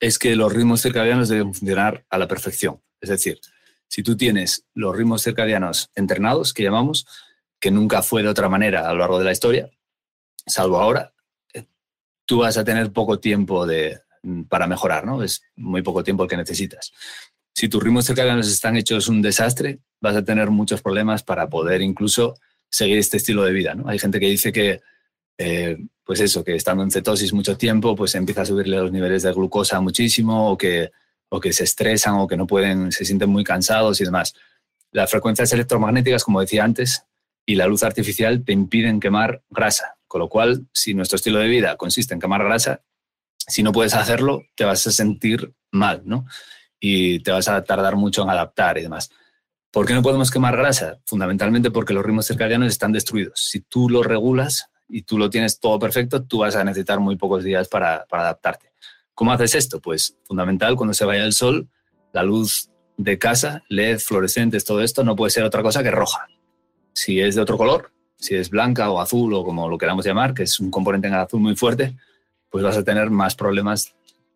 [0.00, 2.82] es que los ritmos circadianos deben funcionar a la perfección.
[3.00, 3.38] Es decir,
[3.86, 7.06] si tú tienes los ritmos circadianos entrenados, que llamamos,
[7.60, 9.70] que nunca fue de otra manera a lo largo de la historia,
[10.46, 11.12] salvo ahora,
[11.52, 11.66] eh,
[12.24, 15.22] tú vas a tener poco tiempo de, mm, para mejorar, ¿no?
[15.22, 16.92] Es muy poco tiempo el que necesitas.
[17.54, 21.82] Si tus ritmos circadianos están hechos un desastre, vas a tener muchos problemas para poder
[21.82, 22.36] incluso
[22.70, 23.88] seguir este estilo de vida, ¿no?
[23.88, 24.80] Hay gente que dice que
[25.36, 25.76] eh,
[26.10, 29.32] pues eso, que estando en cetosis mucho tiempo, pues empieza a subirle los niveles de
[29.32, 30.90] glucosa muchísimo o que,
[31.28, 34.34] o que se estresan o que no pueden, se sienten muy cansados y demás.
[34.90, 37.04] Las frecuencias electromagnéticas, como decía antes,
[37.46, 41.46] y la luz artificial te impiden quemar grasa, con lo cual, si nuestro estilo de
[41.46, 42.82] vida consiste en quemar grasa,
[43.46, 46.26] si no puedes hacerlo, te vas a sentir mal, ¿no?
[46.80, 49.10] Y te vas a tardar mucho en adaptar y demás.
[49.70, 50.98] ¿Por qué no podemos quemar grasa?
[51.06, 53.38] Fundamentalmente porque los ritmos circadianos están destruidos.
[53.48, 57.16] Si tú los regulas, y tú lo tienes todo perfecto, tú vas a necesitar muy
[57.16, 58.72] pocos días para, adaptarte.
[59.14, 59.80] ¿Cómo haces esto?
[59.80, 61.68] Pues fundamental, cuando se vaya el sol,
[62.12, 66.26] la luz de casa, LED, fluorescentes, todo esto, no puede ser otra cosa que roja.
[66.92, 70.34] Si es de otro color, si es blanca o azul o como lo queramos llamar,
[70.34, 71.96] que es un componente en azul muy fuerte,
[72.50, 73.94] pues vas a tener más problemas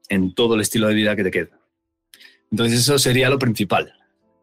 [0.09, 1.59] en todo el estilo de vida que te queda.
[2.51, 3.93] Entonces eso sería lo principal,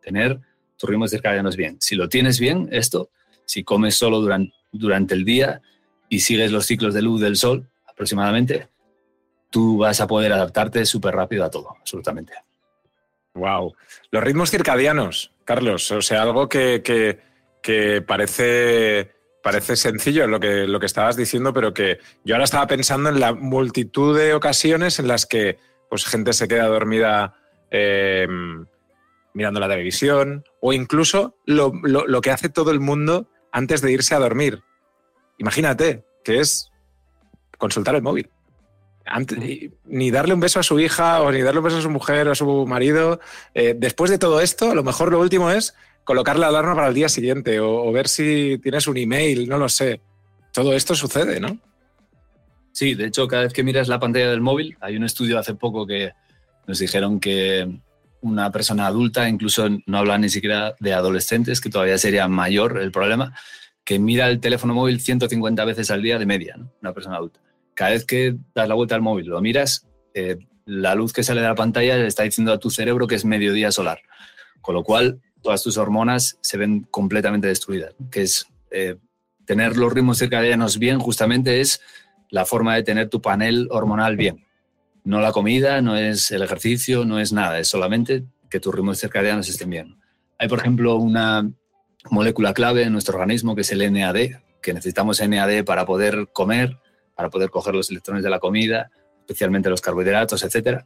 [0.02, 0.40] tener
[0.76, 1.78] tus ritmos circadianos bien.
[1.80, 3.10] Si lo tienes bien, esto,
[3.46, 5.62] si comes solo durante, durante el día,
[6.12, 8.68] y sigues los ciclos de luz del sol aproximadamente,
[9.50, 12.34] tú vas a poder adaptarte súper rápido a todo, absolutamente.
[13.34, 13.74] Wow.
[14.12, 16.84] Los ritmos circadianos, Carlos, o sea, algo que,
[17.64, 22.68] que, parece, parece sencillo lo que, lo que estabas diciendo, pero que yo ahora estaba
[22.68, 25.60] pensando en la multitud de ocasiones en las que
[25.90, 27.36] pues, gente se queda dormida
[27.70, 28.66] em,
[29.34, 34.14] mirando la televisión, o incluso lo, lo que hace todo el mundo antes de irse
[34.14, 34.62] a dormir
[35.42, 36.72] imagínate, que es
[37.58, 38.30] consultar el móvil.
[39.86, 42.28] ni darle un beso a su hija o ni darle un beso a su mujer
[42.28, 43.20] o a su marido.
[43.54, 45.74] Eh, después de todo esto, a lo mejor lo último es
[46.04, 49.68] colocar la alarma para el día siguiente o, ver si tienes un email, no lo
[49.68, 50.02] sé.
[50.54, 51.58] Todo esto sucede, ¿no?
[52.72, 55.56] Sí, de hecho, cada vez que miras la pantalla del móvil, hay un estudio hace
[55.56, 56.12] poco que
[56.68, 57.68] nos dijeron que
[58.22, 62.92] una persona adulta, incluso no habla ni siquiera de adolescentes, que todavía sería mayor el
[62.92, 63.34] problema,
[63.84, 67.40] que mira el teléfono móvil 150 veces al día de media, una persona adulta.
[67.74, 71.42] Cada vez que das la vuelta al móvil, lo miras, eh, la luz que sale
[71.42, 74.02] de la pantalla le está diciendo a tu cerebro que es mediodía solar,
[74.62, 78.98] con lo cual todas tus hormonas se ven completamente destruidas, que es eh,
[79.46, 81.82] tener los ritmos circadianos bien, justamente es
[82.30, 84.46] la forma de tener tu panel hormonal bien.
[85.04, 89.00] No la comida, no es el ejercicio, no es nada, es solamente que tus ritmos
[89.00, 89.98] circadianos estén bien.
[90.38, 91.52] Hay, por ejemplo, una,
[92.10, 96.78] molécula clave en nuestro organismo, que es el NAD, que necesitamos NAD para poder comer,
[97.16, 100.86] para poder coger los electrones de la comida, especialmente los carbohidratos, etcétera,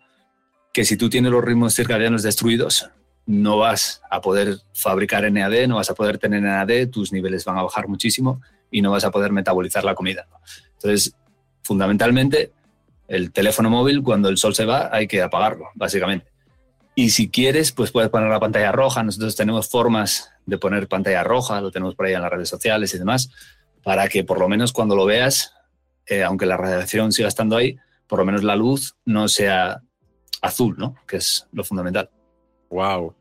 [0.74, 2.90] que si tú tienes los ritmos circadianos destruidos,
[3.26, 7.58] no vas a poder fabricar NAD, no vas a poder tener NAD, tus niveles van
[7.58, 10.28] a bajar muchísimo y no vas a poder metabolizar la comida.
[10.74, 11.16] Entonces,
[11.64, 12.52] fundamentalmente,
[13.08, 16.35] el teléfono móvil, cuando el sol se va, hay que apagarlo, básicamente.
[16.96, 19.04] Y si quieres, pues puedes poner la pantalla roja.
[19.04, 22.94] Nosotros tenemos formas de poner pantalla roja, lo tenemos por ahí en las redes sociales
[22.94, 23.30] y demás,
[23.84, 25.54] para que por lo menos cuando lo veas,
[26.08, 27.78] eh, aunque la radiación siga estando ahí,
[28.08, 29.82] por lo menos la luz no sea
[30.42, 30.96] azul, ¿no?
[31.06, 32.10] Que es lo fundamental.
[32.70, 33.16] Wow.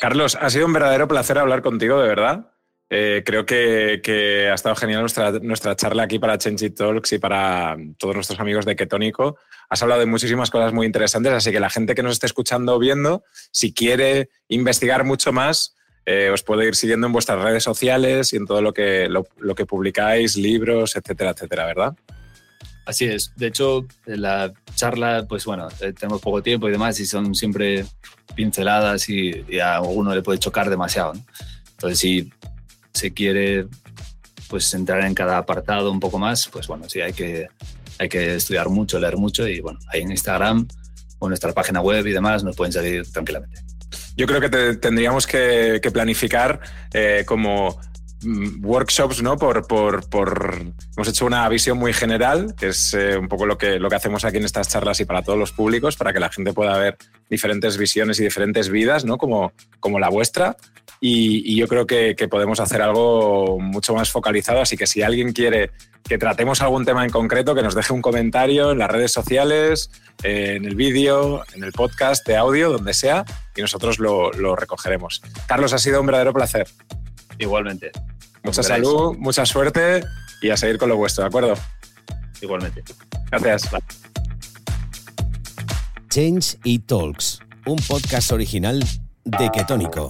[0.00, 2.50] Carlos, ha sido un verdadero placer hablar contigo, de verdad.
[2.90, 5.00] Eh, creo que, ha estado genial
[5.42, 9.38] nuestra, charla aquí para Change Talks y para todos nuestros amigos de Ketónico.
[9.68, 12.74] Has hablado de muchísimas cosas muy interesantes, así que la gente que nos esté escuchando
[12.74, 15.74] o viendo, si quiere investigar mucho más,
[16.06, 19.54] eh, os puede ir siguiendo en vuestras redes sociales y en todo lo que, lo,
[19.54, 21.96] que publicáis, libros, etcétera, etcétera, ¿verdad?
[22.84, 23.32] Así es.
[23.36, 27.86] De hecho, la charla, pues bueno, eh, tenemos poco tiempo y demás y son siempre
[28.34, 31.14] pinceladas y, a uno le puede chocar demasiado.
[31.70, 32.30] Entonces, si
[32.94, 33.66] se quiere
[34.48, 37.48] pues entrar en cada apartado un poco más, pues bueno, sí, hay que,
[37.98, 40.66] hay que estudiar mucho, leer mucho y bueno, ahí en Instagram
[41.18, 43.62] o en nuestra página web y demás nos pueden salir tranquilamente.
[44.16, 46.60] Yo creo que tendríamos que, planificar
[46.92, 47.80] eh, como
[48.60, 49.36] workshops, ¿no?
[49.36, 50.56] Por, por, por,
[50.96, 53.96] hemos hecho una visión muy general, que es eh, un poco lo que, lo que
[53.96, 56.76] hacemos aquí en estas charlas y para todos los públicos, para que la gente pueda
[56.78, 56.96] ver
[57.28, 59.18] diferentes visiones y diferentes vidas, ¿no?
[59.18, 60.56] Como, como la vuestra.
[61.00, 64.60] Y, yo creo que, que, podemos hacer algo mucho más focalizado.
[64.60, 65.70] Así que si alguien quiere
[66.04, 69.90] que tratemos algún tema en concreto, que nos deje un comentario en las redes sociales,
[70.22, 73.24] eh, en el vídeo, en el podcast de audio, donde sea,
[73.56, 75.22] y nosotros lo, recogeremos.
[75.46, 76.66] Carlos, ha sido un verdadero placer.
[77.38, 77.90] Igualmente.
[78.42, 80.04] Mucha salud, mucha suerte
[80.42, 81.54] y a seguir con lo vuestro, ¿de acuerdo?
[82.40, 82.82] Igualmente.
[83.30, 83.70] Gracias.
[86.10, 88.84] Change y Talks, un podcast original
[89.24, 90.08] de Ketónico,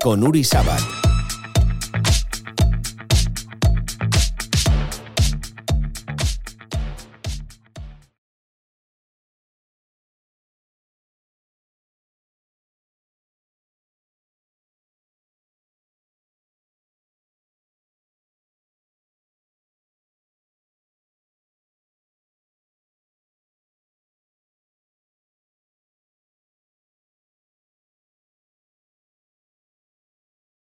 [0.00, 1.11] con Uri Sabat.